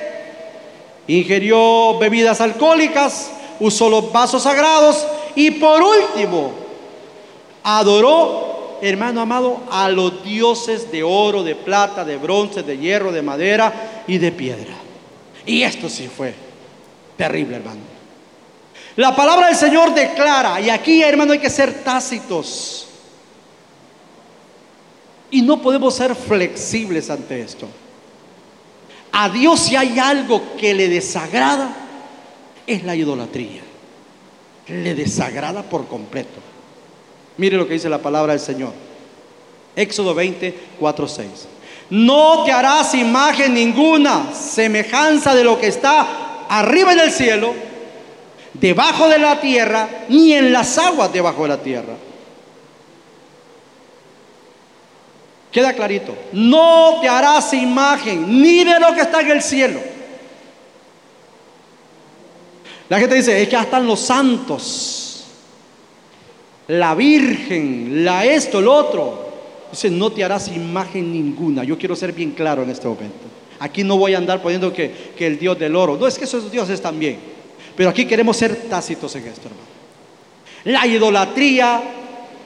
[1.07, 6.53] ingirió bebidas alcohólicas, usó los vasos sagrados y por último
[7.63, 13.23] adoró, hermano amado, a los dioses de oro, de plata, de bronce, de hierro, de
[13.23, 14.75] madera y de piedra.
[15.45, 16.35] Y esto sí fue
[17.17, 17.81] terrible, hermano.
[18.97, 22.88] La palabra del Señor declara, y aquí, hermano, hay que ser tácitos.
[25.31, 27.69] Y no podemos ser flexibles ante esto.
[29.13, 31.75] A Dios si hay algo que le desagrada,
[32.67, 33.63] es la idolatría.
[34.69, 36.41] Le desagrada por completo.
[37.37, 38.73] Mire lo que dice la palabra del Señor.
[39.75, 41.29] Éxodo 20, 4, 6.
[41.91, 47.55] No te harás imagen ninguna, semejanza de lo que está arriba en el cielo,
[48.55, 51.95] debajo de la tierra, ni en las aguas debajo de la tierra.
[55.59, 56.17] Queda clarito.
[56.35, 59.81] No te harás imagen ni de lo que está en el cielo,
[62.89, 65.25] La gente dice, es que ya están los santos,
[66.69, 69.33] la Virgen, la esto, el otro.
[69.73, 71.65] Dice, no te harás imagen ninguna.
[71.65, 73.27] Yo quiero ser bien claro en este momento.
[73.59, 75.97] Aquí no voy a andar poniendo que, que el Dios del oro.
[75.97, 77.19] No es que esos dioses también.
[77.77, 79.67] Pero aquí queremos ser tácitos en esto, hermano.
[80.67, 81.83] La idolatría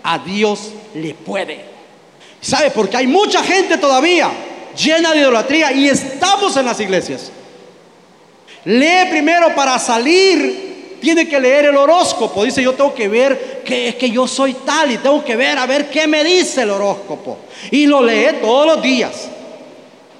[0.02, 1.71] a Dios le puede.
[2.42, 2.72] ¿Sabe?
[2.72, 4.30] Porque hay mucha gente todavía
[4.76, 7.30] llena de idolatría y estamos en las iglesias.
[8.64, 12.44] Lee primero para salir, tiene que leer el horóscopo.
[12.44, 15.56] Dice, yo tengo que ver que es que yo soy tal y tengo que ver
[15.56, 17.38] a ver qué me dice el horóscopo.
[17.70, 19.28] Y lo lee todos los días.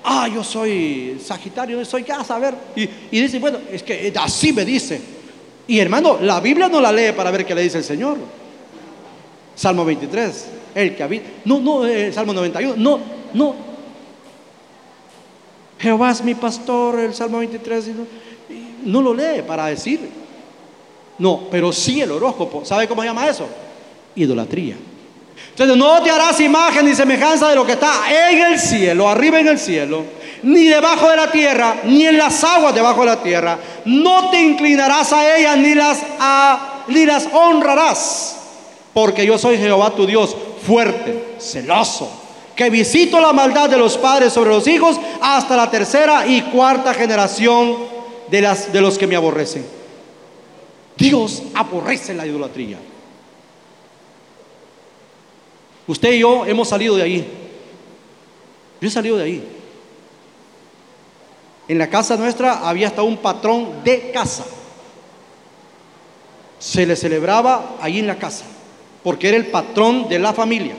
[0.05, 2.25] Ah, yo soy Sagitario, yo soy qué a.
[2.77, 5.01] Y, y dice, bueno, es que así me dice.
[5.67, 8.17] Y hermano, la Biblia no la lee para ver qué le dice el Señor.
[9.57, 11.29] Salmo 23, el que habita.
[11.45, 13.01] No, no, eh, Salmo 91, no,
[13.35, 13.55] no.
[15.79, 17.89] Jehová es mi pastor, el Salmo 23.
[17.89, 18.07] No,
[18.85, 20.01] no lo lee para decir.
[21.19, 22.65] No, pero sí el horóscopo.
[22.65, 23.47] ¿Sabe cómo se llama eso?
[24.15, 24.77] Idolatría.
[25.51, 29.39] Entonces no te harás imagen ni semejanza de lo que está en el cielo, arriba
[29.39, 30.03] en el cielo,
[30.43, 33.59] ni debajo de la tierra, ni en las aguas debajo de la tierra.
[33.85, 35.99] No te inclinarás a ellas ni las,
[36.89, 38.37] ni las honrarás,
[38.95, 40.35] porque yo soy Jehová tu Dios,
[40.67, 42.11] fuerte, celoso,
[42.55, 46.95] que visito la maldad de los padres sobre los hijos hasta la tercera y cuarta
[46.95, 47.77] generación
[48.29, 49.65] de, las, de los que me aborrecen.
[50.97, 52.79] Dios aborrece la idolatría.
[55.87, 57.29] Usted y yo hemos salido de ahí.
[58.81, 59.49] Yo he salido de ahí.
[61.69, 64.45] En la casa nuestra había hasta un patrón de casa.
[66.59, 68.45] Se le celebraba ahí en la casa,
[69.03, 70.75] porque era el patrón de la familia.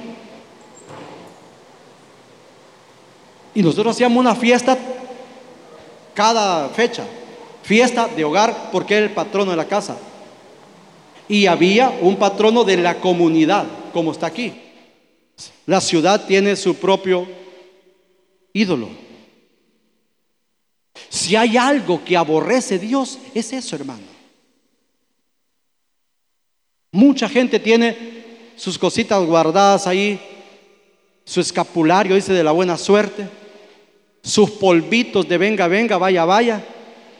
[3.55, 4.77] Y nosotros hacíamos una fiesta
[6.13, 7.05] cada fecha,
[7.61, 9.97] fiesta de hogar, porque era el patrono de la casa.
[11.27, 14.53] Y había un patrono de la comunidad, como está aquí.
[15.65, 17.27] La ciudad tiene su propio
[18.53, 18.89] ídolo.
[21.09, 24.12] Si hay algo que aborrece Dios, es eso, hermano.
[26.93, 27.97] Mucha gente tiene
[28.55, 30.19] sus cositas guardadas ahí,
[31.25, 33.27] su escapulario, dice, de la buena suerte,
[34.21, 36.63] sus polvitos de venga, venga, vaya, vaya,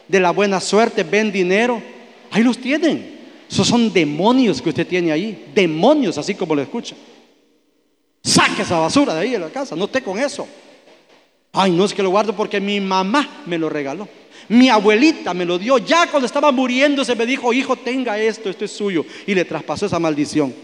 [0.06, 1.82] de la buena suerte, ven dinero.
[2.30, 3.18] Ahí los tienen.
[3.50, 6.94] Esos son demonios que usted tiene ahí, demonios, así como lo escucha.
[8.22, 10.46] Saque esa basura de ahí de la casa, no esté con eso.
[11.52, 14.06] Ay, no es que lo guardo porque mi mamá me lo regaló.
[14.48, 15.78] Mi abuelita me lo dio.
[15.78, 19.04] Ya cuando estaba muriendo se me dijo, hijo, tenga esto, esto es suyo.
[19.26, 20.54] Y le traspasó esa maldición.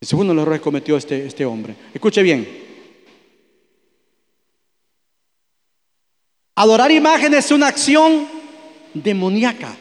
[0.00, 1.74] El segundo error cometió este, este hombre.
[1.92, 2.66] Escuche bien.
[6.54, 8.26] Adorar imágenes es una acción
[8.94, 9.76] demoníaca.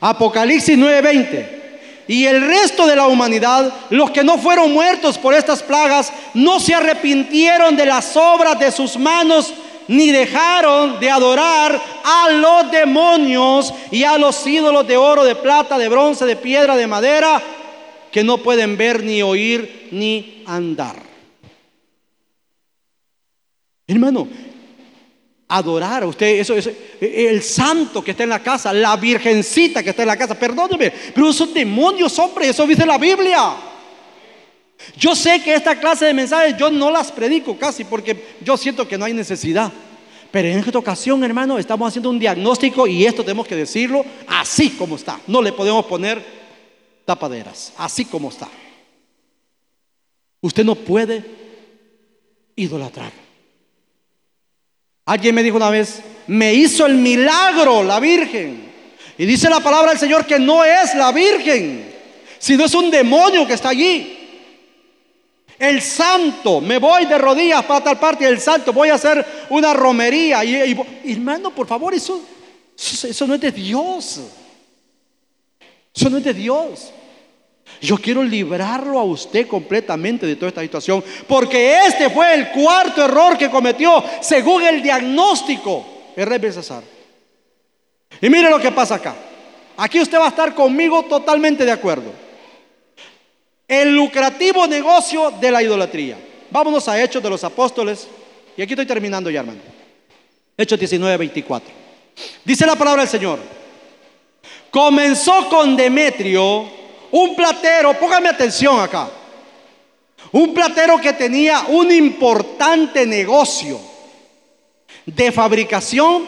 [0.00, 1.61] Apocalipsis 9:20
[2.08, 6.58] y el resto de la humanidad, los que no fueron muertos por estas plagas, no
[6.58, 9.52] se arrepintieron de las obras de sus manos,
[9.88, 15.78] ni dejaron de adorar a los demonios y a los ídolos de oro, de plata,
[15.78, 17.42] de bronce, de piedra, de madera,
[18.10, 20.96] que no pueden ver, ni oír, ni andar.
[23.86, 24.28] Hermano,
[25.52, 29.90] adorar a usted, eso, es el santo que está en la casa, la virgencita que
[29.90, 33.54] está en la casa, perdóneme, pero esos demonios, hombre, eso dice la Biblia.
[34.96, 38.88] Yo sé que esta clase de mensajes yo no las predico casi porque yo siento
[38.88, 39.70] que no hay necesidad.
[40.30, 44.70] Pero en esta ocasión, hermano, estamos haciendo un diagnóstico y esto tenemos que decirlo así
[44.70, 45.20] como está.
[45.26, 46.24] No le podemos poner
[47.04, 48.48] tapaderas, así como está.
[50.40, 51.22] Usted no puede
[52.56, 53.21] idolatrar.
[55.04, 58.70] Alguien me dijo una vez, me hizo el milagro la Virgen.
[59.18, 61.92] Y dice la palabra del Señor que no es la Virgen,
[62.38, 64.18] sino es un demonio que está allí.
[65.58, 69.72] El santo, me voy de rodillas para tal parte, el santo, voy a hacer una
[69.72, 70.44] romería.
[70.44, 72.20] Y, hermano, por favor, eso,
[72.76, 74.20] eso no es de Dios.
[75.94, 76.92] Eso no es de Dios.
[77.80, 83.04] Yo quiero librarlo a usted completamente de toda esta situación, porque este fue el cuarto
[83.04, 85.84] error que cometió según el diagnóstico
[86.16, 86.82] el rey Belsasar.
[88.20, 89.14] Y mire lo que pasa acá.
[89.76, 92.12] Aquí usted va a estar conmigo totalmente de acuerdo.
[93.66, 96.18] El lucrativo negocio de la idolatría.
[96.50, 98.06] Vámonos a Hechos de los Apóstoles.
[98.56, 99.60] Y aquí estoy terminando ya, hermano.
[100.56, 101.70] Hechos 19, 24.
[102.44, 103.38] Dice la palabra del Señor.
[104.70, 106.81] Comenzó con Demetrio
[107.12, 109.08] un platero, póngame atención acá.
[110.32, 113.92] Un platero que tenía un importante negocio.
[115.06, 116.24] de fabricación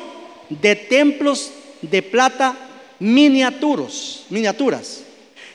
[0.49, 2.57] de templos de plata
[2.99, 5.03] miniaturos, miniaturas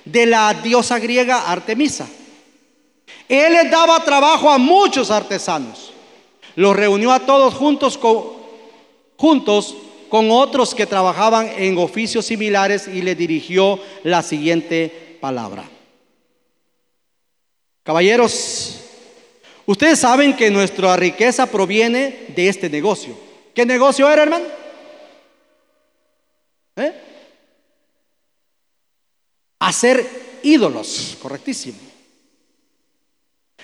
[0.06, 2.08] de la diosa griega Artemisa.
[3.28, 5.92] Él les daba trabajo a muchos artesanos.
[6.56, 8.24] Los reunió a todos juntos con,
[9.18, 9.76] juntos
[10.10, 15.64] con otros que trabajaban en oficios similares y le dirigió la siguiente palabra.
[17.84, 18.82] Caballeros,
[19.66, 23.18] ustedes saben que nuestra riqueza proviene de este negocio.
[23.54, 24.46] ¿Qué negocio era, hermano?
[26.76, 26.94] ¿Eh?
[29.60, 31.78] Hacer ídolos, correctísimo.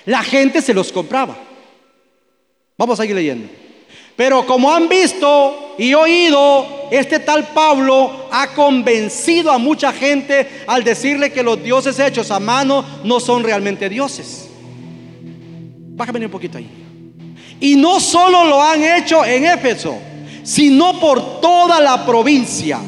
[0.06, 1.38] La gente se los compraba.
[2.78, 3.64] Vamos a seguir leyendo.
[4.16, 10.84] Pero como han visto y oído, este tal Pablo ha convencido a mucha gente al
[10.84, 14.47] decirle que los dioses hechos a mano no son realmente dioses.
[15.95, 16.70] Bájame un poquito ahí.
[17.59, 19.97] Y no solo lo han hecho en Éfeso,
[20.43, 22.80] sino por toda la provincia.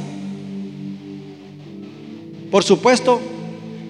[2.50, 3.20] Por supuesto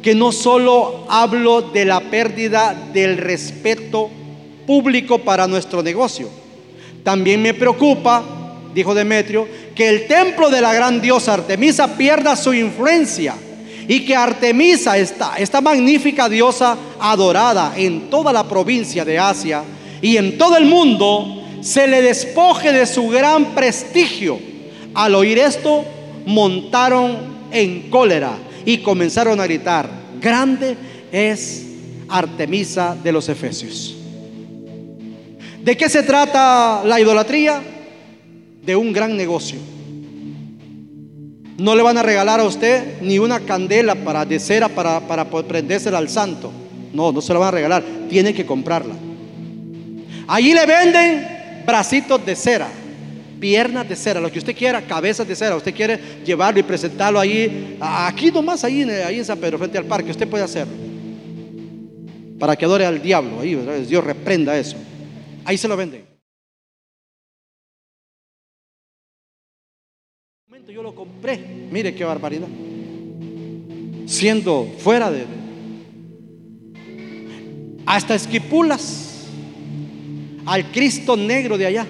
[0.01, 4.09] que no solo hablo de la pérdida del respeto
[4.65, 6.29] público para nuestro negocio.
[7.07, 8.21] También me preocupa,
[8.73, 13.33] dijo Demetrio, que el templo de la gran diosa Artemisa pierda su influencia
[13.87, 19.63] y que Artemisa, esta, esta magnífica diosa adorada en toda la provincia de Asia
[20.01, 24.37] y en todo el mundo, se le despoje de su gran prestigio.
[24.93, 25.85] Al oír esto,
[26.25, 27.19] montaron
[27.51, 28.33] en cólera
[28.65, 29.89] y comenzaron a gritar,
[30.19, 30.75] grande
[31.13, 31.67] es
[32.09, 33.96] Artemisa de los Efesios.
[35.67, 37.61] ¿De qué se trata la idolatría?
[38.63, 39.59] De un gran negocio.
[41.57, 45.25] No le van a regalar a usted ni una candela para de cera para, para
[45.25, 46.53] prendérsela al santo.
[46.93, 47.83] No, no se la van a regalar.
[48.09, 48.95] Tiene que comprarla.
[50.29, 51.27] Allí le venden
[51.65, 52.69] bracitos de cera,
[53.37, 55.57] piernas de cera, lo que usted quiera, cabezas de cera.
[55.57, 59.83] Usted quiere llevarlo y presentarlo ahí, aquí nomás, ahí, ahí en San Pedro, frente al
[59.83, 60.11] parque.
[60.11, 60.75] Usted puede hacerlo.
[62.39, 63.41] Para que adore al diablo.
[63.41, 64.77] Ahí, Dios reprenda eso.
[65.47, 66.05] Ahí se lo venden.
[70.67, 71.37] yo lo compré.
[71.71, 72.49] Mire qué barbaridad.
[74.05, 75.25] Siendo fuera de
[77.85, 79.27] hasta esquipulas
[80.45, 81.87] al Cristo negro de allá.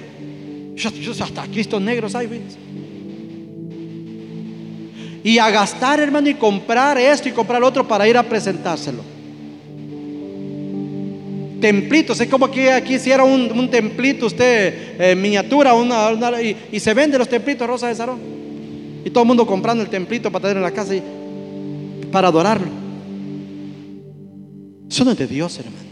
[1.20, 2.30] Hasta Cristo negros hay.
[5.24, 9.17] Y a gastar, hermano, y comprar esto y comprar lo otro para ir a presentárselo
[11.60, 12.20] templitos.
[12.20, 17.30] Es como que aquí hiciera un, templito usted, eh, miniatura, una, y, se vende los
[17.30, 18.20] templitos Rosa de Sarón.
[19.04, 21.04] Y todo el mundo comprando el templito para tener en la casa y
[22.12, 22.68] para adorarlo.
[24.90, 25.88] Eso no es de Dios, hermano.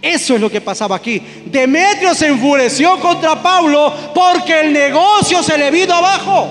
[0.00, 1.20] Eso es lo que pasaba aquí.
[1.46, 6.48] Demetrio se enfureció contra Pablo porque el negocio se le vino abajo.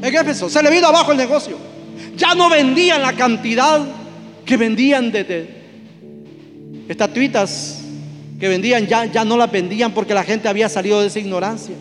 [0.00, 1.56] En Éfeso, se le vino abajo el negocio.
[2.16, 3.84] Ya no vendían la cantidad
[4.44, 5.61] que vendían de, de
[6.92, 7.80] Estatuitas
[8.38, 11.74] que vendían ya, ya no las vendían porque la gente había salido de esa ignorancia.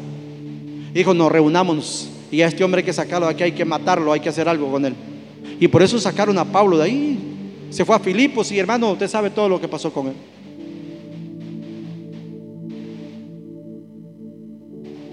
[0.93, 4.13] Dijo, nos reunámonos y a este hombre hay que sacarlo de aquí, hay que matarlo,
[4.13, 4.95] hay que hacer algo con él.
[5.59, 7.19] Y por eso sacaron a Pablo de ahí.
[7.71, 10.13] Se fue a Filipos y hermano, usted sabe todo lo que pasó con él.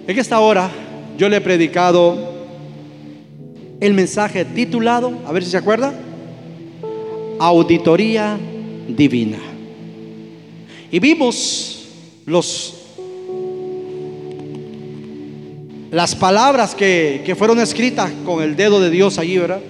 [0.07, 0.71] En esta hora
[1.17, 2.17] yo le he predicado
[3.81, 5.93] el mensaje titulado, a ver si se acuerda,
[7.41, 8.39] Auditoría
[8.87, 9.39] Divina.
[10.91, 11.87] Y vimos
[12.25, 12.75] los,
[15.91, 19.61] las palabras que, que fueron escritas con el dedo de Dios allí, ¿verdad?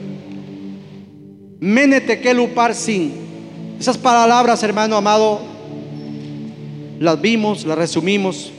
[1.60, 3.12] Menete que lupar sin.
[3.80, 5.40] Esas palabras, hermano amado,
[7.00, 8.52] las vimos, las resumimos.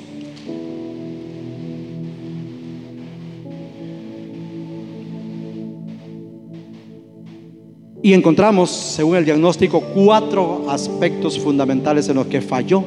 [8.02, 12.84] Y encontramos, según el diagnóstico, cuatro aspectos fundamentales en los que falló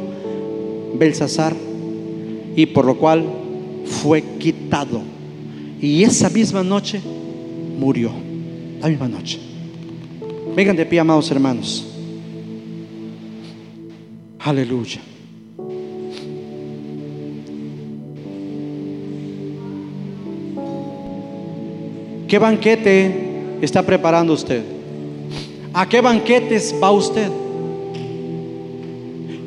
[0.94, 1.54] Belsasar
[2.56, 3.24] y por lo cual
[3.84, 5.02] fue quitado.
[5.80, 7.00] Y esa misma noche
[7.78, 8.10] murió.
[8.80, 9.38] La misma noche.
[10.56, 11.86] Vengan de pie, amados hermanos.
[14.38, 15.00] Aleluya.
[22.26, 24.81] ¿Qué banquete está preparando usted?
[25.74, 27.30] ¿A qué banquetes va usted?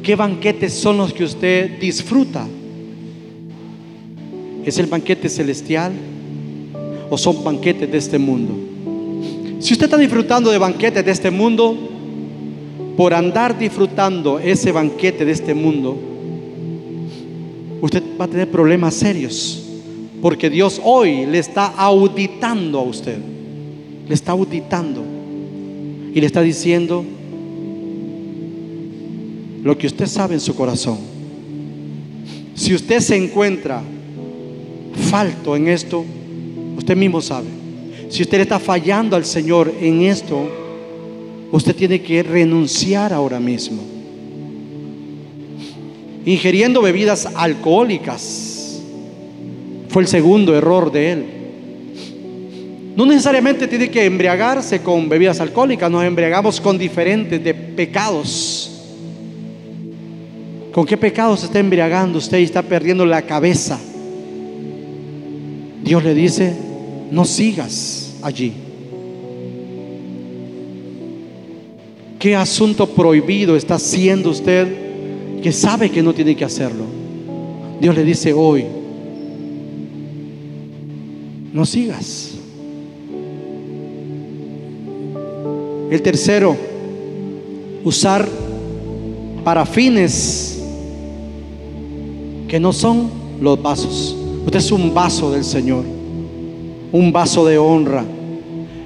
[0.01, 2.47] ¿Qué banquetes son los que usted disfruta?
[4.65, 5.93] ¿Es el banquete celestial
[7.11, 8.53] o son banquetes de este mundo?
[9.59, 11.78] Si usted está disfrutando de banquetes de este mundo,
[12.97, 15.95] por andar disfrutando ese banquete de este mundo,
[17.82, 19.61] usted va a tener problemas serios.
[20.23, 23.19] Porque Dios hoy le está auditando a usted.
[24.07, 25.14] Le está auditando.
[26.16, 27.03] Y le está diciendo
[29.61, 30.97] lo que usted sabe en su corazón.
[32.55, 33.84] Si usted se encuentra
[35.11, 36.05] falto en esto,
[36.78, 37.47] usted mismo sabe.
[38.07, 40.49] Si usted está fallando al Señor en esto,
[41.51, 43.84] usted tiene que renunciar ahora mismo.
[46.26, 48.82] Ingiriendo bebidas alcohólicas
[49.89, 51.26] fue el segundo error de él.
[52.96, 58.72] No necesariamente tiene que embriagarse con bebidas alcohólicas, nos embriagamos con diferentes de pecados.
[60.72, 63.80] ¿Con qué pecados se está embriagando usted y está perdiendo la cabeza?
[65.84, 66.54] Dios le dice,
[67.12, 68.54] no sigas allí.
[72.18, 76.86] ¿Qué asunto prohibido está haciendo usted que sabe que no tiene que hacerlo?
[77.80, 78.66] Dios le dice hoy,
[81.54, 82.24] no sigas.
[85.90, 86.56] El tercero,
[87.84, 88.28] usar
[89.44, 90.64] para fines
[92.48, 93.10] que no son
[93.42, 94.16] los vasos.
[94.46, 95.84] Usted es un vaso del Señor,
[96.92, 98.04] un vaso de honra.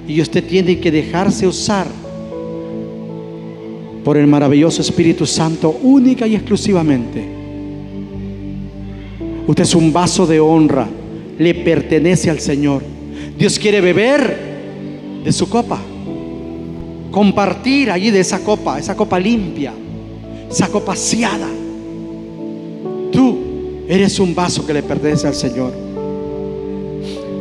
[0.06, 1.86] Y usted tiene que dejarse usar
[4.04, 7.24] por el maravilloso Espíritu Santo única y exclusivamente.
[9.46, 10.88] Usted es un vaso de honra,
[11.38, 12.82] le pertenece al Señor.
[13.38, 14.50] Dios quiere beber
[15.24, 15.78] de su copa,
[17.10, 19.72] compartir allí de esa copa, esa copa limpia,
[20.50, 21.48] esa copa aseada.
[23.12, 23.50] Tú
[23.90, 25.72] Eres un vaso que le pertenece al Señor.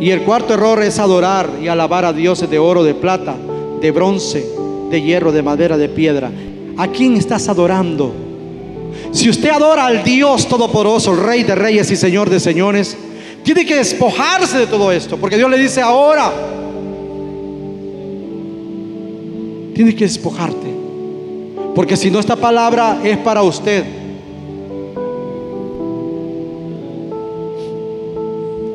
[0.01, 3.36] Y el cuarto error es adorar y alabar a dioses de oro, de plata,
[3.80, 4.49] de bronce,
[4.89, 6.32] de hierro, de madera, de piedra.
[6.76, 8.11] ¿A quién estás adorando?
[9.11, 12.97] Si usted adora al Dios Todopoderoso, el Rey de Reyes y Señor de Señores,
[13.43, 16.34] tiene que despojarse de todo esto, porque Dios le dice ahora,
[19.80, 20.67] tiene que despojarte,
[21.73, 23.86] porque si no esta palabra es para usted.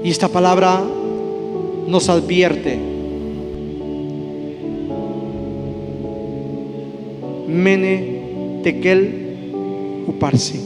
[0.02, 0.82] Y esta palabra
[1.86, 2.78] nos advierte.
[7.48, 10.59] Mene tekel uparsi.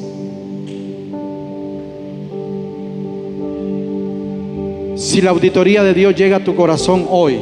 [4.94, 7.40] Si la auditoría de Dios llega a tu corazón hoy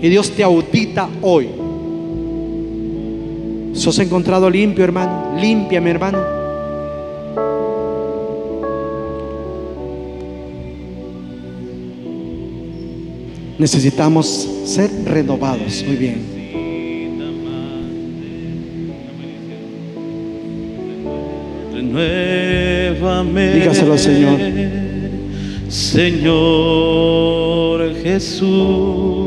[0.00, 1.48] y Dios te audita hoy,
[3.80, 5.36] ¿sos encontrado limpio, hermano?
[5.40, 6.40] Limpia, mi hermano.
[13.60, 15.84] necesitamos ser renovados.
[15.86, 16.40] Muy bien.
[23.54, 24.40] Dígaselo al Señor.
[25.68, 27.14] Señor
[28.02, 29.19] Jesús.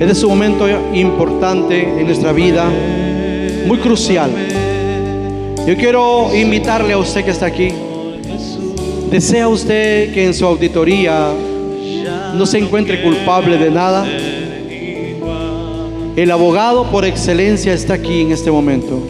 [0.00, 2.68] Este es un momento importante en nuestra vida,
[3.66, 4.30] muy crucial
[5.66, 7.68] yo quiero invitarle a usted que está aquí.
[9.10, 11.28] ¿Desea usted que en su auditoría
[12.34, 14.06] no se encuentre culpable de nada?
[16.16, 19.06] El abogado por excelencia está aquí en este momento.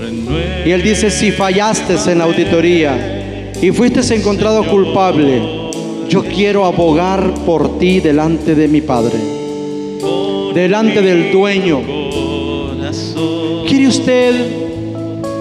[0.67, 5.41] Y él dice, si fallaste en la auditoría y fuiste encontrado culpable,
[6.09, 9.15] yo quiero abogar por ti delante de mi Padre,
[10.55, 11.81] delante del dueño.
[13.67, 14.61] ¿Quiere usted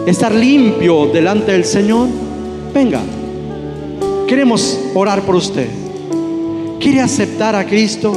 [0.05, 2.07] estar limpio delante del Señor,
[2.73, 3.01] venga.
[4.27, 5.67] Queremos orar por usted.
[6.79, 8.13] ¿Quiere aceptar a Cristo?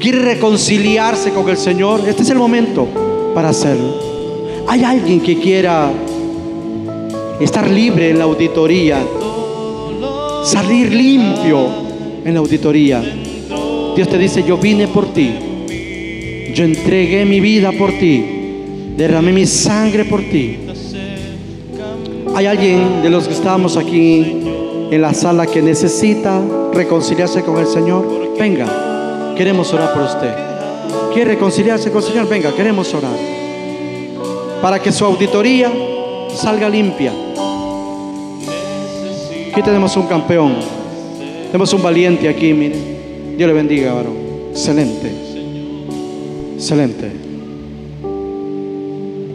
[0.00, 2.02] ¿Quiere reconciliarse con el Señor?
[2.06, 2.86] Este es el momento
[3.34, 4.08] para hacerlo.
[4.68, 5.90] ¿Hay alguien que quiera
[7.40, 8.98] estar libre en la auditoría,
[10.44, 11.66] salir limpio
[12.24, 13.02] en la auditoría.
[13.94, 15.34] Dios te dice, yo vine por ti,
[16.58, 18.20] yo entregué mi vida por ti,
[18.96, 20.58] derramé mi sangre por ti.
[22.34, 24.26] Hay alguien de los que estamos aquí
[24.90, 26.42] en la sala que necesita
[26.74, 28.34] reconciliarse con el Señor.
[28.36, 30.34] Venga, queremos orar por usted.
[31.14, 32.28] ¿Quiere reconciliarse con el Señor?
[32.28, 33.16] Venga, queremos orar.
[34.60, 35.70] Para que su auditoría
[36.34, 37.12] salga limpia.
[39.52, 40.56] Aquí tenemos un campeón.
[41.52, 42.74] Tenemos un valiente aquí, mire.
[43.36, 44.16] Dios le bendiga, varón.
[44.50, 45.17] Excelente.
[46.58, 47.08] Excelente.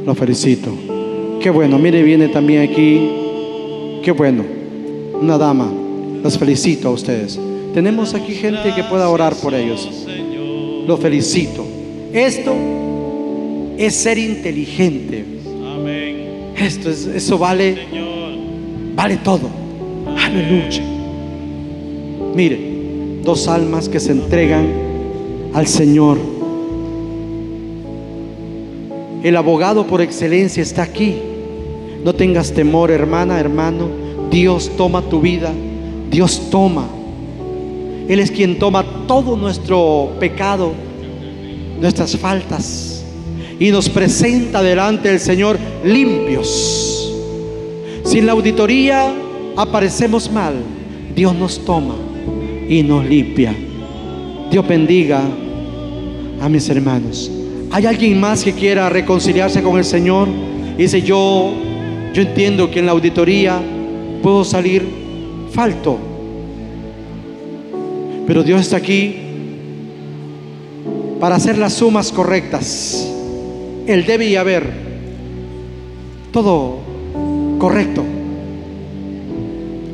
[0.05, 0.69] Lo felicito.
[1.41, 1.79] Qué bueno.
[1.79, 3.09] Mire, viene también aquí.
[4.03, 4.43] Qué bueno.
[5.21, 5.71] Una dama.
[6.21, 7.39] Los felicito a ustedes.
[7.73, 9.89] Tenemos aquí gente que pueda orar por ellos.
[10.85, 11.65] Lo felicito.
[12.11, 12.53] Esto
[13.77, 15.23] es ser inteligente.
[16.57, 17.77] Esto es, eso vale,
[18.97, 19.49] vale todo.
[20.17, 20.83] Aleluya.
[22.35, 22.59] Mire,
[23.23, 24.67] dos almas que se entregan
[25.53, 26.32] al Señor.
[29.23, 31.15] El abogado por excelencia está aquí.
[32.03, 33.87] No tengas temor, hermana, hermano.
[34.29, 35.51] Dios toma tu vida.
[36.11, 36.85] Dios toma.
[38.07, 40.73] Él es quien toma todo nuestro pecado,
[41.79, 43.05] nuestras faltas,
[43.59, 47.13] y nos presenta delante del Señor limpios.
[48.03, 49.13] Si en la auditoría
[49.55, 50.55] aparecemos mal,
[51.15, 51.95] Dios nos toma
[52.67, 53.55] y nos limpia.
[54.51, 55.23] Dios bendiga
[56.41, 57.32] a mis hermanos.
[57.73, 60.27] ¿Hay alguien más que quiera reconciliarse con el Señor?
[60.77, 61.51] Y dice, yo,
[62.13, 63.59] yo entiendo que en la auditoría
[64.21, 64.87] puedo salir
[65.51, 65.97] falto.
[68.27, 69.15] Pero Dios está aquí
[71.19, 73.11] para hacer las sumas correctas.
[73.87, 74.69] Él debe y haber
[76.31, 76.77] todo
[77.57, 78.03] correcto.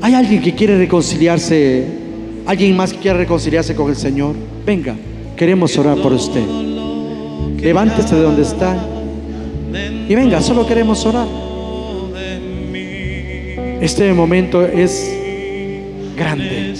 [0.01, 1.85] ¿Hay alguien que quiere reconciliarse?
[2.45, 4.35] ¿Alguien más que quiera reconciliarse con el Señor?
[4.65, 4.97] Venga,
[5.37, 6.68] queremos orar por usted.
[7.61, 8.77] Levántese de donde está.
[10.07, 11.27] Y venga, solo queremos orar.
[13.81, 15.15] Este momento es
[16.15, 16.75] grande.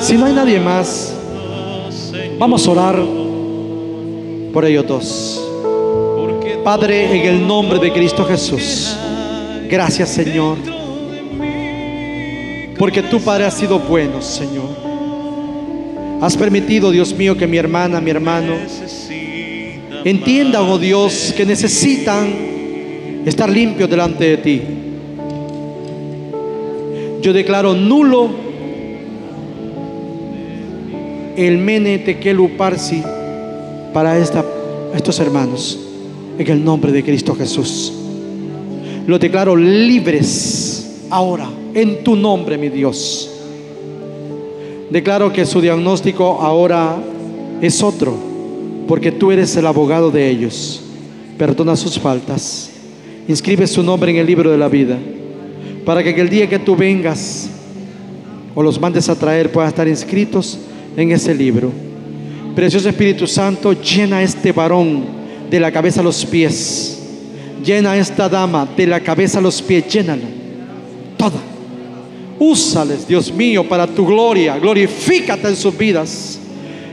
[0.00, 1.14] Si no hay nadie más,
[2.38, 2.96] vamos a orar
[4.52, 5.48] por ellos dos.
[6.64, 8.96] Padre, en el nombre de Cristo Jesús,
[9.68, 10.58] gracias Señor.
[12.78, 14.81] Porque tú, Padre, has sido bueno, Señor.
[16.22, 18.54] Has permitido, Dios mío, que mi hermana, mi hermano,
[20.04, 22.32] entiendan, oh Dios, que necesitan
[23.26, 24.62] estar limpios delante de ti.
[27.22, 28.30] Yo declaro nulo
[31.36, 33.02] el mene tequelu parsi
[33.92, 34.44] para esta,
[34.94, 35.76] estos hermanos
[36.38, 37.92] en el nombre de Cristo Jesús.
[39.08, 43.31] Lo declaro libres ahora en tu nombre, mi Dios.
[44.92, 46.98] Declaro que su diagnóstico ahora
[47.62, 48.14] es otro,
[48.86, 50.82] porque tú eres el abogado de ellos.
[51.38, 52.70] Perdona sus faltas.
[53.26, 54.98] Inscribe su nombre en el libro de la vida,
[55.86, 57.48] para que el día que tú vengas
[58.54, 60.58] o los mandes a traer puedan estar inscritos
[60.94, 61.72] en ese libro.
[62.54, 65.04] Precioso Espíritu Santo, llena este varón
[65.50, 67.02] de la cabeza a los pies.
[67.64, 69.88] Llena esta dama de la cabeza a los pies.
[69.88, 70.28] Llénala.
[71.16, 71.51] Toda.
[72.44, 74.58] Úsales, Dios mío, para tu gloria.
[74.58, 76.38] Glorifícate en sus vidas.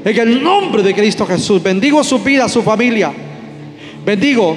[0.05, 1.61] En el nombre de Cristo Jesús.
[1.61, 3.11] Bendigo su vida, su familia.
[4.05, 4.55] Bendigo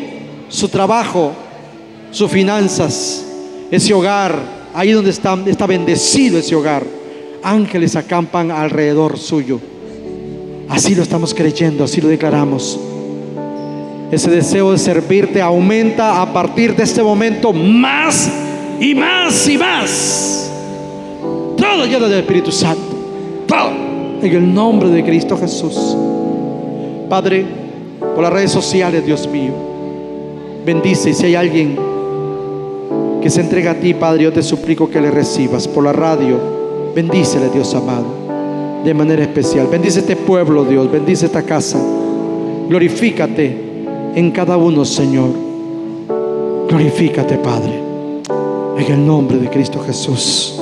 [0.48, 1.32] su trabajo,
[2.10, 3.24] sus finanzas,
[3.70, 4.62] ese hogar.
[4.74, 6.84] Ahí donde está, está bendecido ese hogar
[7.42, 9.60] ángeles acampan alrededor suyo.
[10.68, 12.78] Así lo estamos creyendo, así lo declaramos.
[14.10, 18.30] Ese deseo de servirte aumenta a partir de este momento más
[18.80, 20.51] y más y más.
[21.72, 22.82] Todo lleno del Espíritu Santo.
[24.22, 25.96] En el nombre de Cristo Jesús.
[27.08, 27.46] Padre,
[28.14, 29.52] por las redes sociales, Dios mío,
[30.66, 31.78] bendice si hay alguien
[33.22, 36.38] que se entrega a ti, Padre, yo te suplico que le recibas por la radio
[36.94, 38.04] Bendícele, Dios amado,
[38.84, 39.66] de manera especial.
[39.66, 40.92] Bendice este pueblo, Dios.
[40.92, 41.80] Bendice esta casa.
[42.68, 43.56] Glorifícate
[44.14, 45.30] en cada uno, Señor.
[46.68, 47.80] Glorifícate, Padre.
[48.76, 50.61] En el nombre de Cristo Jesús.